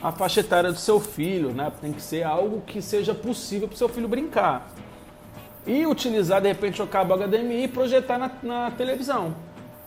a 0.02 0.10
faixa 0.12 0.40
etária 0.40 0.72
do 0.72 0.78
seu 0.78 1.00
filho, 1.00 1.50
né? 1.50 1.72
Tem 1.80 1.92
que 1.92 2.00
ser 2.02 2.22
algo 2.22 2.62
que 2.66 2.80
seja 2.82 3.14
possível 3.14 3.68
para 3.68 3.74
o 3.74 3.78
seu 3.78 3.88
filho 3.88 4.08
brincar. 4.08 4.70
E 5.66 5.86
utilizar, 5.86 6.40
de 6.42 6.48
repente, 6.48 6.80
o 6.82 6.86
cabo 6.86 7.14
HDMI 7.14 7.64
e 7.64 7.68
projetar 7.68 8.18
na, 8.18 8.30
na 8.42 8.70
televisão. 8.70 9.34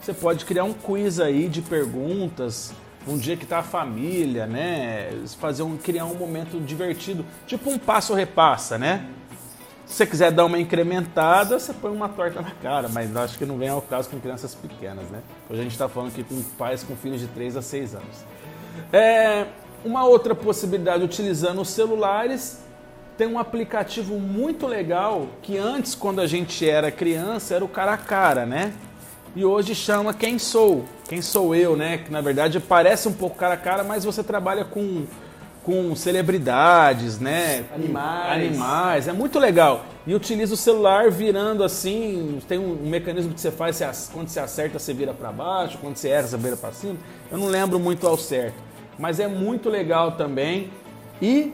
Você 0.02 0.14
pode 0.14 0.44
criar 0.46 0.64
um 0.64 0.74
quiz 0.74 1.20
aí 1.20 1.48
de 1.48 1.62
perguntas, 1.62 2.72
um 3.08 3.18
dia 3.18 3.38
que 3.38 3.46
tá 3.46 3.60
a 3.60 3.64
família, 3.64 4.46
né? 4.46 5.10
Fazer 5.40 5.64
um, 5.64 5.78
criar 5.78 6.06
um 6.06 6.16
momento 6.16 6.60
divertido, 6.60 7.26
tipo 7.46 7.70
um 7.70 7.78
passo 7.78 8.14
repassa, 8.14 8.78
né? 8.78 9.08
Se 9.86 9.96
você 9.96 10.06
quiser 10.06 10.32
dar 10.32 10.46
uma 10.46 10.60
incrementada, 10.60 11.58
você 11.58 11.74
põe 11.74 11.92
uma 11.92 12.10
torta 12.10 12.42
na 12.42 12.52
cara, 12.52 12.90
mas 12.90 13.16
acho 13.16 13.38
que 13.38 13.46
não 13.46 13.58
vem 13.58 13.70
ao 13.70 13.82
caso 13.82 14.10
com 14.10 14.20
crianças 14.20 14.54
pequenas, 14.54 15.10
né? 15.10 15.22
Hoje 15.50 15.62
a 15.62 15.64
gente 15.64 15.72
está 15.72 15.88
falando 15.88 16.10
aqui 16.10 16.24
com 16.24 16.42
pais 16.58 16.84
com 16.84 16.96
filhos 16.96 17.22
de 17.22 17.28
3 17.28 17.56
a 17.56 17.62
6 17.62 17.96
anos. 17.96 18.26
É, 18.92 19.48
uma 19.86 20.04
outra 20.06 20.36
possibilidade, 20.36 21.04
utilizando 21.04 21.62
os 21.62 21.70
celulares, 21.70 22.62
tem 23.18 23.28
um 23.28 23.40
aplicativo 23.40 24.20
muito 24.20 24.68
legal 24.68 25.28
que 25.42 25.58
antes, 25.58 25.96
quando 25.96 26.20
a 26.20 26.28
gente 26.28 26.70
era 26.70 26.92
criança, 26.92 27.56
era 27.56 27.64
o 27.64 27.70
cara 27.70 27.94
a 27.94 27.98
cara, 27.98 28.46
né? 28.46 28.74
E 29.38 29.46
hoje 29.46 29.76
chama 29.76 30.16
Quem 30.16 30.40
Sou, 30.40 30.84
Quem 31.08 31.22
Sou 31.22 31.54
Eu, 31.54 31.78
né? 31.78 32.00
Que 32.00 32.12
na 32.12 32.22
verdade 32.22 32.60
parece 32.60 33.08
um 33.08 33.14
pouco 33.14 33.38
cara 33.38 33.54
a 33.54 33.58
cara, 33.58 33.84
mas 33.84 34.04
você 34.04 34.24
trabalha 34.24 34.66
com 34.66 35.06
com 35.62 35.96
celebridades, 35.96 37.20
né? 37.20 37.66
Animais. 37.72 38.32
Animais, 38.32 39.08
é 39.08 39.14
muito 39.14 39.38
legal. 39.38 39.86
E 40.08 40.16
utiliza 40.16 40.56
o 40.56 40.58
celular 40.58 41.12
virando 41.12 41.64
assim, 41.64 42.40
tem 42.48 42.58
um, 42.58 42.82
um 42.84 42.90
mecanismo 42.90 43.32
que 43.32 43.40
você 43.40 43.52
faz, 43.52 43.76
você, 43.76 43.86
quando 44.12 44.28
você 44.28 44.40
acerta 44.40 44.80
você 44.80 44.92
vira 44.92 45.14
para 45.14 45.32
baixo, 45.32 45.78
quando 45.78 45.98
você 45.98 46.10
erra 46.10 46.26
você 46.26 46.38
vira 46.38 46.58
para 46.58 46.72
cima. 46.72 46.96
Eu 47.30 47.38
não 47.38 47.46
lembro 47.46 47.78
muito 47.80 48.08
ao 48.08 48.18
certo, 48.18 48.56
mas 48.98 49.20
é 49.20 49.28
muito 49.28 49.70
legal 49.70 50.14
também 50.14 50.72
e 51.22 51.54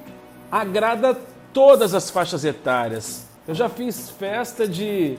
agrada 0.49 1.17
todas 1.51 1.93
as 1.93 2.09
faixas 2.09 2.45
etárias. 2.45 3.27
Eu 3.45 3.53
já 3.53 3.67
fiz 3.67 4.09
festa 4.11 4.65
de 4.65 5.17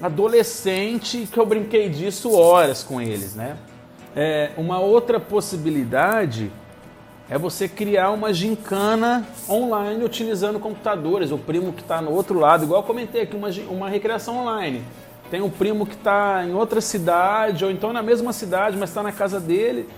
adolescente 0.00 1.28
que 1.30 1.38
eu 1.38 1.46
brinquei 1.46 1.88
disso 1.88 2.32
horas 2.32 2.82
com 2.82 3.00
eles, 3.00 3.34
né? 3.34 3.56
É, 4.14 4.50
uma 4.56 4.78
outra 4.78 5.20
possibilidade 5.20 6.50
é 7.28 7.36
você 7.36 7.68
criar 7.68 8.10
uma 8.10 8.32
gincana 8.32 9.26
online 9.48 10.04
utilizando 10.04 10.60
computadores. 10.60 11.32
O 11.32 11.38
primo 11.38 11.72
que 11.72 11.82
está 11.82 12.00
no 12.00 12.12
outro 12.12 12.38
lado, 12.38 12.64
igual 12.64 12.80
eu 12.80 12.86
comentei 12.86 13.22
aqui, 13.22 13.36
uma, 13.36 13.48
uma 13.68 13.88
recreação 13.88 14.38
online. 14.38 14.82
Tem 15.30 15.42
um 15.42 15.50
primo 15.50 15.84
que 15.84 15.94
está 15.94 16.44
em 16.44 16.54
outra 16.54 16.80
cidade, 16.80 17.64
ou 17.64 17.70
então 17.70 17.92
na 17.92 18.02
mesma 18.02 18.32
cidade, 18.32 18.76
mas 18.76 18.90
está 18.90 19.02
na 19.02 19.10
casa 19.10 19.40
dele. 19.40 19.88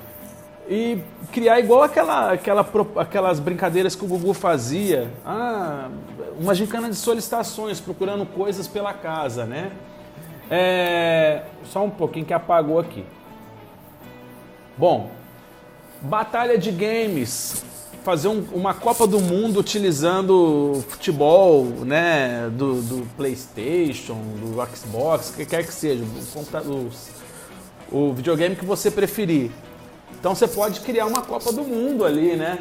E 0.70 0.98
criar 1.32 1.61
igual 1.61 1.82
aquela, 1.82 2.32
aquela, 2.32 2.66
aquelas 2.96 3.38
brincadeiras 3.38 3.94
que 3.94 4.04
o 4.04 4.08
Gugu 4.08 4.32
fazia. 4.32 5.11
Ah, 5.24 5.88
uma 6.40 6.54
gincana 6.54 6.88
de 6.88 6.96
solicitações, 6.96 7.78
procurando 7.78 8.24
coisas 8.24 8.66
pela 8.66 8.92
casa, 8.94 9.44
né? 9.44 9.70
É, 10.50 11.42
só 11.64 11.84
um 11.84 11.90
pouquinho 11.90 12.24
que 12.24 12.32
apagou 12.32 12.78
aqui. 12.78 13.04
Bom, 14.76 15.11
Batalha 16.00 16.56
de 16.56 16.70
games. 16.70 17.64
Fazer 18.04 18.28
um, 18.28 18.44
uma 18.52 18.72
Copa 18.72 19.06
do 19.06 19.20
Mundo 19.20 19.58
utilizando 19.58 20.82
futebol, 20.88 21.64
né? 21.64 22.48
Do, 22.52 22.80
do 22.80 23.06
PlayStation, 23.16 24.14
do 24.14 24.54
Xbox, 24.74 25.30
o 25.30 25.34
que 25.34 25.44
quer 25.44 25.66
que 25.66 25.72
seja, 25.74 26.04
o, 26.64 26.88
o 27.90 28.14
videogame 28.14 28.54
que 28.54 28.64
você 28.64 28.90
preferir. 28.90 29.50
Então 30.18 30.34
você 30.34 30.46
pode 30.46 30.80
criar 30.80 31.06
uma 31.06 31.22
Copa 31.22 31.52
do 31.52 31.64
Mundo 31.64 32.04
ali, 32.04 32.37
né? 32.37 32.61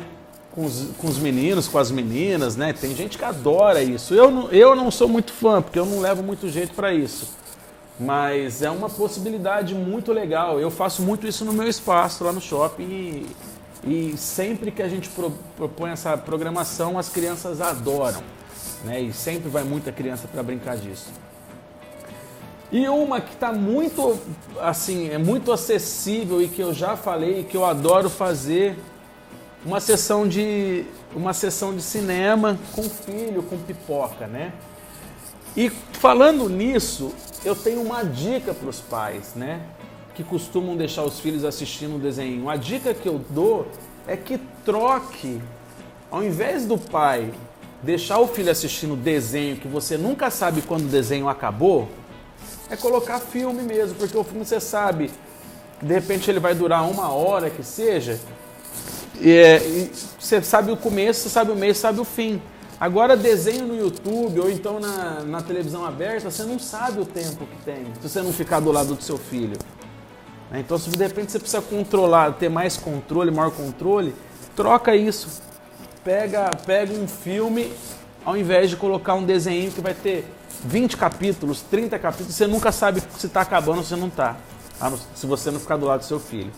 Com 0.53 0.65
os, 0.65 0.89
com 0.97 1.07
os, 1.07 1.19
meninos, 1.19 1.67
com 1.67 1.77
as 1.77 1.91
meninas, 1.91 2.57
né? 2.57 2.73
Tem 2.73 2.93
gente 2.95 3.17
que 3.17 3.23
adora 3.23 3.81
isso. 3.81 4.15
Eu 4.15 4.31
não, 4.31 4.51
eu 4.51 4.75
não 4.75 4.89
sou 4.89 5.07
muito 5.07 5.31
fã, 5.31 5.61
porque 5.61 5.77
eu 5.77 5.85
não 5.85 5.99
levo 5.99 6.23
muito 6.23 6.49
jeito 6.49 6.73
para 6.73 6.91
isso. 6.93 7.37
Mas 7.99 8.61
é 8.61 8.69
uma 8.69 8.89
possibilidade 8.89 9.73
muito 9.73 10.13
legal. 10.13 10.59
Eu 10.59 10.69
faço 10.69 11.01
muito 11.01 11.27
isso 11.27 11.43
no 11.43 11.51
meu 11.51 11.67
espaço 11.67 12.23
lá 12.23 12.31
no 12.31 12.39
shopping 12.39 12.83
e, 13.83 14.11
e 14.11 14.17
sempre 14.17 14.71
que 14.71 14.83
a 14.83 14.87
gente 14.87 15.09
pro, 15.09 15.31
propõe 15.55 15.91
essa 15.91 16.15
programação, 16.15 16.97
as 16.97 17.09
crianças 17.09 17.59
adoram. 17.59 18.21
Né? 18.83 19.01
E 19.01 19.13
sempre 19.13 19.49
vai 19.49 19.63
muita 19.63 19.91
criança 19.91 20.27
para 20.27 20.43
brincar 20.43 20.77
disso. 20.77 21.11
E 22.71 22.87
uma 22.89 23.21
que 23.21 23.33
está 23.33 23.51
muito 23.51 24.19
assim, 24.59 25.09
é 25.09 25.17
muito 25.17 25.51
acessível 25.51 26.41
e 26.41 26.49
que 26.49 26.61
eu 26.61 26.73
já 26.73 26.97
falei 26.97 27.45
que 27.45 27.55
eu 27.55 27.65
adoro 27.65 28.09
fazer, 28.09 28.77
uma 29.65 29.79
sessão 29.79 30.27
de 30.27 30.85
uma 31.15 31.33
sessão 31.33 31.73
de 31.73 31.81
cinema 31.81 32.59
com 32.73 32.83
filho, 32.83 33.41
com 33.43 33.57
pipoca, 33.57 34.27
né? 34.27 34.53
E 35.57 35.71
falando 35.71 36.47
nisso, 36.47 37.11
eu 37.43 37.55
tenho 37.55 37.81
uma 37.81 38.03
dica 38.03 38.53
para 38.53 38.69
os 38.69 38.79
pais, 38.79 39.33
né? 39.35 39.59
Que 40.13 40.23
costumam 40.23 40.77
deixar 40.77 41.03
os 41.03 41.19
filhos 41.19 41.43
assistindo 41.43 41.95
um 41.95 41.99
desenho. 41.99 42.47
A 42.47 42.55
dica 42.55 42.93
que 42.93 43.09
eu 43.09 43.19
dou 43.31 43.67
é 44.05 44.15
que 44.15 44.39
troque, 44.63 45.41
ao 46.11 46.23
invés 46.23 46.67
do 46.67 46.77
pai 46.77 47.33
deixar 47.81 48.19
o 48.19 48.27
filho 48.27 48.51
assistindo 48.51 48.95
desenho 48.95 49.57
que 49.57 49.67
você 49.67 49.97
nunca 49.97 50.29
sabe 50.29 50.61
quando 50.61 50.85
o 50.85 50.89
desenho 50.89 51.27
acabou, 51.27 51.89
é 52.69 52.75
colocar 52.75 53.19
filme 53.19 53.63
mesmo, 53.63 53.95
porque 53.95 54.17
o 54.17 54.23
filme 54.23 54.45
você 54.45 54.59
sabe, 54.59 55.11
de 55.81 55.93
repente 55.93 56.29
ele 56.29 56.39
vai 56.39 56.53
durar 56.53 56.89
uma 56.89 57.11
hora 57.11 57.49
que 57.49 57.63
seja, 57.63 58.19
e, 59.19 59.31
é, 59.31 59.57
e 59.57 59.91
você 60.19 60.41
sabe 60.41 60.71
o 60.71 60.77
começo, 60.77 61.29
sabe 61.29 61.51
o 61.51 61.55
meio, 61.55 61.73
sabe 61.73 61.99
o 61.99 62.05
fim. 62.05 62.41
Agora, 62.79 63.17
desenho 63.17 63.65
no 63.65 63.75
YouTube 63.75 64.39
ou 64.39 64.51
então 64.51 64.79
na, 64.79 65.21
na 65.21 65.41
televisão 65.41 65.83
aberta, 65.83 66.29
você 66.29 66.43
não 66.43 66.59
sabe 66.59 66.99
o 66.99 67.05
tempo 67.05 67.45
que 67.47 67.65
tem, 67.65 67.85
se 67.95 68.07
você 68.07 68.21
não 68.21 68.31
ficar 68.31 68.59
do 68.59 68.71
lado 68.71 68.93
do 68.93 69.03
seu 69.03 69.17
filho. 69.17 69.57
Né? 70.51 70.59
Então, 70.59 70.77
se 70.77 70.89
de 70.89 71.03
repente 71.03 71.31
você 71.31 71.39
precisa 71.39 71.61
controlar, 71.61 72.33
ter 72.33 72.49
mais 72.49 72.77
controle, 72.77 73.31
maior 73.31 73.51
controle, 73.51 74.13
troca 74.55 74.95
isso. 74.95 75.41
Pega, 76.03 76.51
pega 76.65 76.93
um 76.93 77.07
filme 77.07 77.73
ao 78.23 78.37
invés 78.37 78.69
de 78.69 78.75
colocar 78.75 79.15
um 79.15 79.23
desenho 79.23 79.71
que 79.71 79.81
vai 79.81 79.93
ter 79.93 80.25
20 80.63 80.97
capítulos, 80.97 81.61
30 81.61 81.97
capítulos, 81.97 82.35
você 82.35 82.45
nunca 82.45 82.71
sabe 82.71 83.01
se 83.17 83.25
está 83.25 83.41
acabando 83.41 83.79
ou 83.79 83.83
se 83.83 83.95
não 83.95 84.07
está. 84.07 84.35
Se 85.15 85.25
você 85.25 85.49
não 85.49 85.59
ficar 85.59 85.77
do 85.77 85.85
lado 85.85 86.01
do 86.01 86.05
seu 86.05 86.19
filho, 86.19 86.51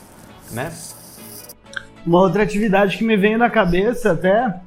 né? 0.52 0.74
Uma 2.06 2.20
outra 2.20 2.44
atividade 2.44 2.98
que 2.98 3.04
me 3.04 3.16
veio 3.16 3.38
na 3.38 3.50
cabeça 3.50 4.12
até 4.12 4.62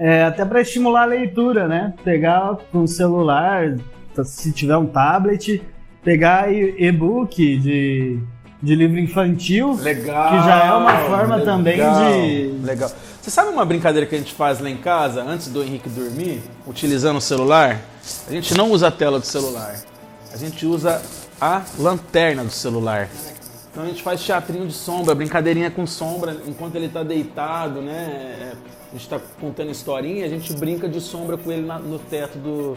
é, 0.00 0.24
até 0.24 0.46
para 0.46 0.62
estimular 0.62 1.02
a 1.02 1.04
leitura, 1.04 1.68
né? 1.68 1.92
Pegar 2.02 2.56
com 2.72 2.84
o 2.84 2.88
celular, 2.88 3.76
se 4.24 4.50
tiver 4.50 4.78
um 4.78 4.86
tablet, 4.86 5.62
pegar 6.02 6.50
e-book 6.50 7.58
de, 7.58 8.18
de 8.62 8.74
livro 8.74 8.98
infantil. 8.98 9.74
Legal! 9.74 10.30
Que 10.30 10.36
já 10.36 10.64
é 10.64 10.72
uma 10.72 10.96
forma 11.00 11.36
legal, 11.36 11.44
também 11.44 11.76
de. 11.76 12.64
Legal. 12.64 12.90
Você 13.20 13.30
sabe 13.30 13.50
uma 13.50 13.66
brincadeira 13.66 14.06
que 14.06 14.14
a 14.14 14.18
gente 14.18 14.32
faz 14.32 14.58
lá 14.58 14.70
em 14.70 14.78
casa, 14.78 15.22
antes 15.22 15.48
do 15.48 15.62
Henrique 15.62 15.90
dormir, 15.90 16.40
utilizando 16.66 17.18
o 17.18 17.20
celular? 17.20 17.78
A 18.26 18.32
gente 18.32 18.56
não 18.56 18.70
usa 18.70 18.88
a 18.88 18.90
tela 18.90 19.20
do 19.20 19.26
celular. 19.26 19.74
A 20.32 20.36
gente 20.38 20.64
usa 20.64 21.02
a 21.38 21.62
lanterna 21.78 22.42
do 22.42 22.50
celular. 22.50 23.10
Então 23.70 23.84
a 23.84 23.86
gente 23.86 24.02
faz 24.02 24.24
teatrinho 24.24 24.66
de 24.66 24.72
sombra, 24.72 25.14
brincadeirinha 25.14 25.70
com 25.70 25.86
sombra, 25.86 26.38
enquanto 26.46 26.76
ele 26.76 26.86
está 26.86 27.02
deitado, 27.02 27.82
né? 27.82 28.52
A 28.90 28.92
gente 28.92 29.02
está 29.02 29.20
contando 29.40 29.70
historinha, 29.70 30.26
a 30.26 30.28
gente 30.28 30.52
brinca 30.52 30.88
de 30.88 31.00
sombra 31.00 31.36
com 31.36 31.50
ele 31.52 31.64
na, 31.64 31.78
no 31.78 31.98
teto 31.98 32.38
do, 32.38 32.76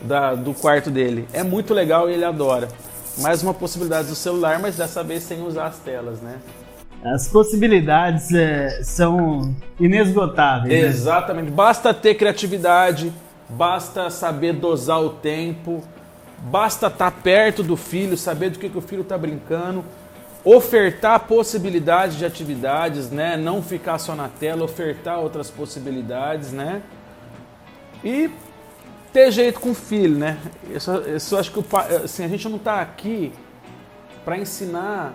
da, 0.00 0.34
do 0.34 0.54
quarto 0.54 0.88
dele. 0.88 1.26
É 1.32 1.42
muito 1.42 1.74
legal 1.74 2.08
e 2.08 2.14
ele 2.14 2.24
adora. 2.24 2.68
Mais 3.18 3.42
uma 3.42 3.52
possibilidade 3.52 4.08
do 4.08 4.14
celular, 4.14 4.60
mas 4.60 4.76
dessa 4.76 5.02
vez 5.02 5.24
sem 5.24 5.42
usar 5.42 5.66
as 5.66 5.78
telas, 5.80 6.20
né? 6.20 6.36
As 7.04 7.26
possibilidades 7.26 8.32
é, 8.32 8.84
são 8.84 9.52
inesgotáveis. 9.80 10.72
Né? 10.72 10.88
Exatamente. 10.88 11.50
Basta 11.50 11.92
ter 11.92 12.14
criatividade, 12.14 13.12
basta 13.48 14.08
saber 14.10 14.52
dosar 14.52 15.02
o 15.02 15.10
tempo, 15.10 15.82
basta 16.38 16.86
estar 16.86 17.10
tá 17.10 17.16
perto 17.20 17.64
do 17.64 17.76
filho, 17.76 18.16
saber 18.16 18.50
do 18.50 18.60
que, 18.60 18.68
que 18.68 18.78
o 18.78 18.80
filho 18.80 19.02
está 19.02 19.18
brincando 19.18 19.84
ofertar 20.44 21.20
possibilidades 21.20 22.16
de 22.16 22.24
atividades, 22.24 23.10
né? 23.10 23.36
Não 23.36 23.62
ficar 23.62 23.98
só 23.98 24.14
na 24.14 24.28
tela, 24.28 24.64
ofertar 24.64 25.20
outras 25.20 25.50
possibilidades, 25.50 26.52
né? 26.52 26.82
E 28.04 28.30
ter 29.12 29.30
jeito 29.30 29.60
com 29.60 29.70
o 29.70 29.74
filho, 29.74 30.18
né? 30.18 30.38
Isso, 30.74 30.90
isso 31.14 31.36
acho 31.36 31.52
que 31.52 31.58
o 31.58 31.62
pai, 31.62 31.94
assim, 31.96 32.24
a 32.24 32.28
gente 32.28 32.48
não 32.48 32.56
está 32.56 32.80
aqui 32.80 33.32
para 34.24 34.36
ensinar 34.36 35.14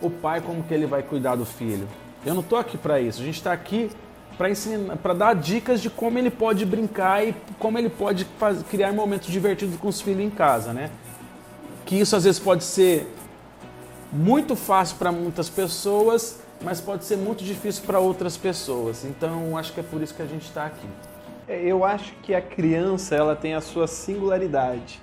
o 0.00 0.10
pai 0.10 0.40
como 0.40 0.62
que 0.62 0.72
ele 0.72 0.86
vai 0.86 1.02
cuidar 1.02 1.34
do 1.34 1.44
filho. 1.44 1.88
Eu 2.24 2.34
não 2.34 2.40
estou 2.40 2.58
aqui 2.58 2.76
para 2.76 3.00
isso. 3.00 3.20
A 3.20 3.24
gente 3.24 3.36
está 3.36 3.52
aqui 3.52 3.90
para 4.36 4.48
ensinar, 4.50 4.96
para 4.96 5.14
dar 5.14 5.34
dicas 5.34 5.80
de 5.80 5.90
como 5.90 6.18
ele 6.18 6.30
pode 6.30 6.64
brincar 6.64 7.26
e 7.26 7.34
como 7.58 7.78
ele 7.78 7.88
pode 7.88 8.24
fazer, 8.38 8.62
criar 8.64 8.92
momentos 8.92 9.28
divertidos 9.28 9.76
com 9.76 9.88
os 9.88 10.00
filhos 10.00 10.20
em 10.20 10.30
casa, 10.30 10.72
né? 10.72 10.90
Que 11.84 11.98
isso 11.98 12.14
às 12.14 12.22
vezes 12.22 12.38
pode 12.38 12.62
ser 12.62 13.12
muito 14.12 14.56
fácil 14.56 14.96
para 14.96 15.12
muitas 15.12 15.48
pessoas, 15.48 16.40
mas 16.62 16.80
pode 16.80 17.04
ser 17.04 17.16
muito 17.16 17.44
difícil 17.44 17.84
para 17.84 17.98
outras 17.98 18.36
pessoas. 18.36 19.04
Então, 19.04 19.56
acho 19.56 19.72
que 19.72 19.80
é 19.80 19.82
por 19.82 20.02
isso 20.02 20.14
que 20.14 20.22
a 20.22 20.26
gente 20.26 20.44
está 20.44 20.66
aqui. 20.66 20.88
É, 21.46 21.62
eu 21.62 21.84
acho 21.84 22.12
que 22.22 22.34
a 22.34 22.42
criança 22.42 23.14
ela 23.14 23.34
tem 23.34 23.54
a 23.54 23.60
sua 23.60 23.86
singularidade. 23.86 25.00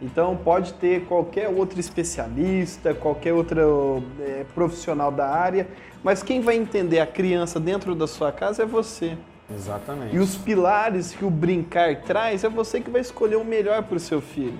Então 0.00 0.36
pode 0.36 0.72
ter 0.74 1.04
qualquer 1.04 1.48
outro 1.48 1.78
especialista, 1.78 2.92
qualquer 2.92 3.32
outro 3.32 4.02
é, 4.20 4.44
profissional 4.52 5.12
da 5.12 5.28
área, 5.28 5.68
mas 6.02 6.24
quem 6.24 6.40
vai 6.40 6.56
entender 6.56 6.98
a 6.98 7.06
criança 7.06 7.60
dentro 7.60 7.94
da 7.94 8.08
sua 8.08 8.32
casa 8.32 8.64
é 8.64 8.66
você. 8.66 9.16
Exatamente. 9.54 10.16
E 10.16 10.18
os 10.18 10.36
pilares 10.36 11.12
que 11.12 11.24
o 11.24 11.30
brincar 11.30 12.02
traz 12.02 12.42
é 12.42 12.48
você 12.48 12.80
que 12.80 12.90
vai 12.90 13.00
escolher 13.00 13.36
o 13.36 13.44
melhor 13.44 13.82
para 13.84 13.96
o 13.96 14.00
seu 14.00 14.20
filho. 14.20 14.58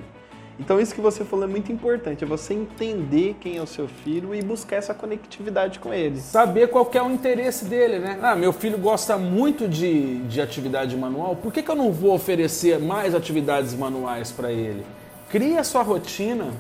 Então 0.61 0.79
isso 0.81 0.95
que 0.95 1.01
você 1.01 1.25
falou 1.25 1.47
é 1.47 1.49
muito 1.49 1.73
importante, 1.73 2.23
é 2.23 2.27
você 2.27 2.55
entender 2.55 3.37
quem 3.41 3.57
é 3.57 3.63
o 3.63 3.67
seu 3.67 3.89
filho 3.89 4.35
e 4.35 4.43
buscar 4.43 4.77
essa 4.77 4.93
conectividade 4.93 5.79
com 5.79 5.93
ele. 5.93 6.21
Saber 6.21 6.69
qual 6.69 6.89
é 6.93 7.03
o 7.03 7.11
interesse 7.11 7.65
dele, 7.65 7.99
né? 7.99 8.19
Ah, 8.23 8.37
meu 8.37 8.53
filho 8.53 8.79
gosta 8.79 9.17
muito 9.17 9.67
de, 9.67 10.19
de 10.25 10.41
atividade 10.41 10.97
manual, 10.97 11.37
por 11.37 11.53
que, 11.53 11.63
que 11.63 11.71
eu 11.71 11.77
não 11.77 11.91
vou 11.91 12.15
oferecer 12.15 12.79
mais 12.79 13.15
atividades 13.15 13.75
manuais 13.75 14.31
para 14.31 14.53
ele? 14.53 14.85
Cria 15.31 15.61
a 15.61 15.65
sua 15.65 15.83
rotina, 15.83 16.51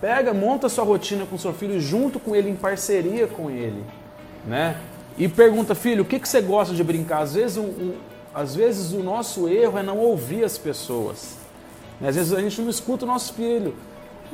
pega, 0.00 0.34
monta 0.34 0.66
a 0.66 0.70
sua 0.70 0.84
rotina 0.84 1.24
com 1.24 1.38
seu 1.38 1.54
filho 1.54 1.80
junto 1.80 2.20
com 2.20 2.36
ele, 2.36 2.50
em 2.50 2.56
parceria 2.56 3.26
com 3.26 3.50
ele, 3.50 3.82
né? 4.46 4.76
E 5.16 5.28
pergunta, 5.28 5.74
filho, 5.74 6.02
o 6.02 6.06
que, 6.06 6.20
que 6.20 6.28
você 6.28 6.40
gosta 6.40 6.74
de 6.74 6.84
brincar? 6.84 7.22
Às 7.22 7.34
vezes, 7.34 7.56
um, 7.56 7.94
às 8.34 8.54
vezes 8.54 8.92
o 8.92 9.02
nosso 9.02 9.48
erro 9.48 9.78
é 9.78 9.82
não 9.82 9.98
ouvir 9.98 10.44
as 10.44 10.56
pessoas. 10.56 11.39
Né? 12.00 12.08
Às 12.08 12.16
vezes 12.16 12.32
a 12.32 12.40
gente 12.40 12.60
não 12.60 12.70
escuta 12.70 13.04
o 13.04 13.08
nosso 13.08 13.34
filho 13.34 13.74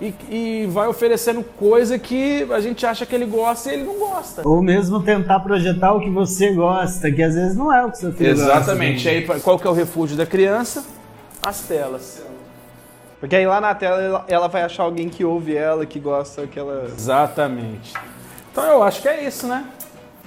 e, 0.00 0.14
e, 0.28 0.66
vai 0.66 0.86
oferecendo 0.86 1.42
coisa 1.42 1.98
que 1.98 2.46
a 2.50 2.60
gente 2.60 2.84
acha 2.84 3.06
que 3.06 3.14
ele 3.14 3.24
gosta 3.24 3.70
e 3.70 3.74
ele 3.74 3.84
não 3.84 3.98
gosta. 3.98 4.46
Ou 4.46 4.62
mesmo 4.62 5.02
tentar 5.02 5.40
projetar 5.40 5.94
o 5.94 6.00
que 6.00 6.10
você 6.10 6.52
gosta, 6.52 7.10
que 7.10 7.22
às 7.22 7.34
vezes 7.34 7.56
não 7.56 7.72
é 7.72 7.84
o 7.84 7.90
que 7.90 7.98
seu 7.98 8.12
filho 8.12 8.30
Exatamente. 8.30 8.52
gosta. 8.56 8.72
Exatamente. 8.72 9.08
Aí 9.08 9.40
qual 9.40 9.58
que 9.58 9.66
é 9.66 9.70
o 9.70 9.72
refúgio 9.72 10.16
da 10.16 10.26
criança? 10.26 10.84
As 11.42 11.60
telas. 11.62 12.22
Porque 13.18 13.34
aí 13.34 13.46
lá 13.46 13.60
na 13.60 13.74
tela 13.74 14.24
ela 14.28 14.48
vai 14.48 14.62
achar 14.62 14.82
alguém 14.82 15.08
que 15.08 15.24
ouve 15.24 15.56
ela, 15.56 15.86
que 15.86 15.98
gosta 15.98 16.46
que 16.46 16.58
ela. 16.58 16.84
Exatamente. 16.86 17.94
Então 18.52 18.64
eu 18.64 18.82
acho 18.82 19.00
que 19.00 19.08
é 19.08 19.24
isso, 19.24 19.46
né? 19.46 19.64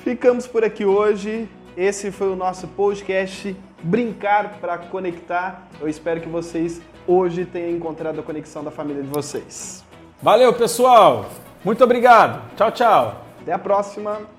Ficamos 0.04 0.48
por 0.48 0.64
aqui 0.64 0.84
hoje. 0.84 1.48
Esse 1.78 2.12
foi 2.12 2.30
o 2.30 2.36
nosso 2.36 2.68
podcast 2.68 3.56
Brincar 3.84 4.58
para 4.60 4.80
Conectar. 4.80 5.68
Eu 5.80 5.88
espero 5.88 6.20
que 6.20 6.28
vocês 6.28 6.82
hoje 7.08 7.46
tenham 7.46 7.72
encontrado 7.72 8.20
a 8.20 8.24
conexão 8.24 8.64
da 8.64 8.72
família 8.72 9.02
de 9.02 9.10
vocês. 9.10 9.84
Valeu, 10.22 10.54
pessoal. 10.54 11.26
Muito 11.64 11.84
obrigado. 11.84 12.42
Tchau, 12.56 12.72
tchau. 12.72 13.26
Até 13.42 13.54
a 13.54 13.60
próxima. 13.60 14.39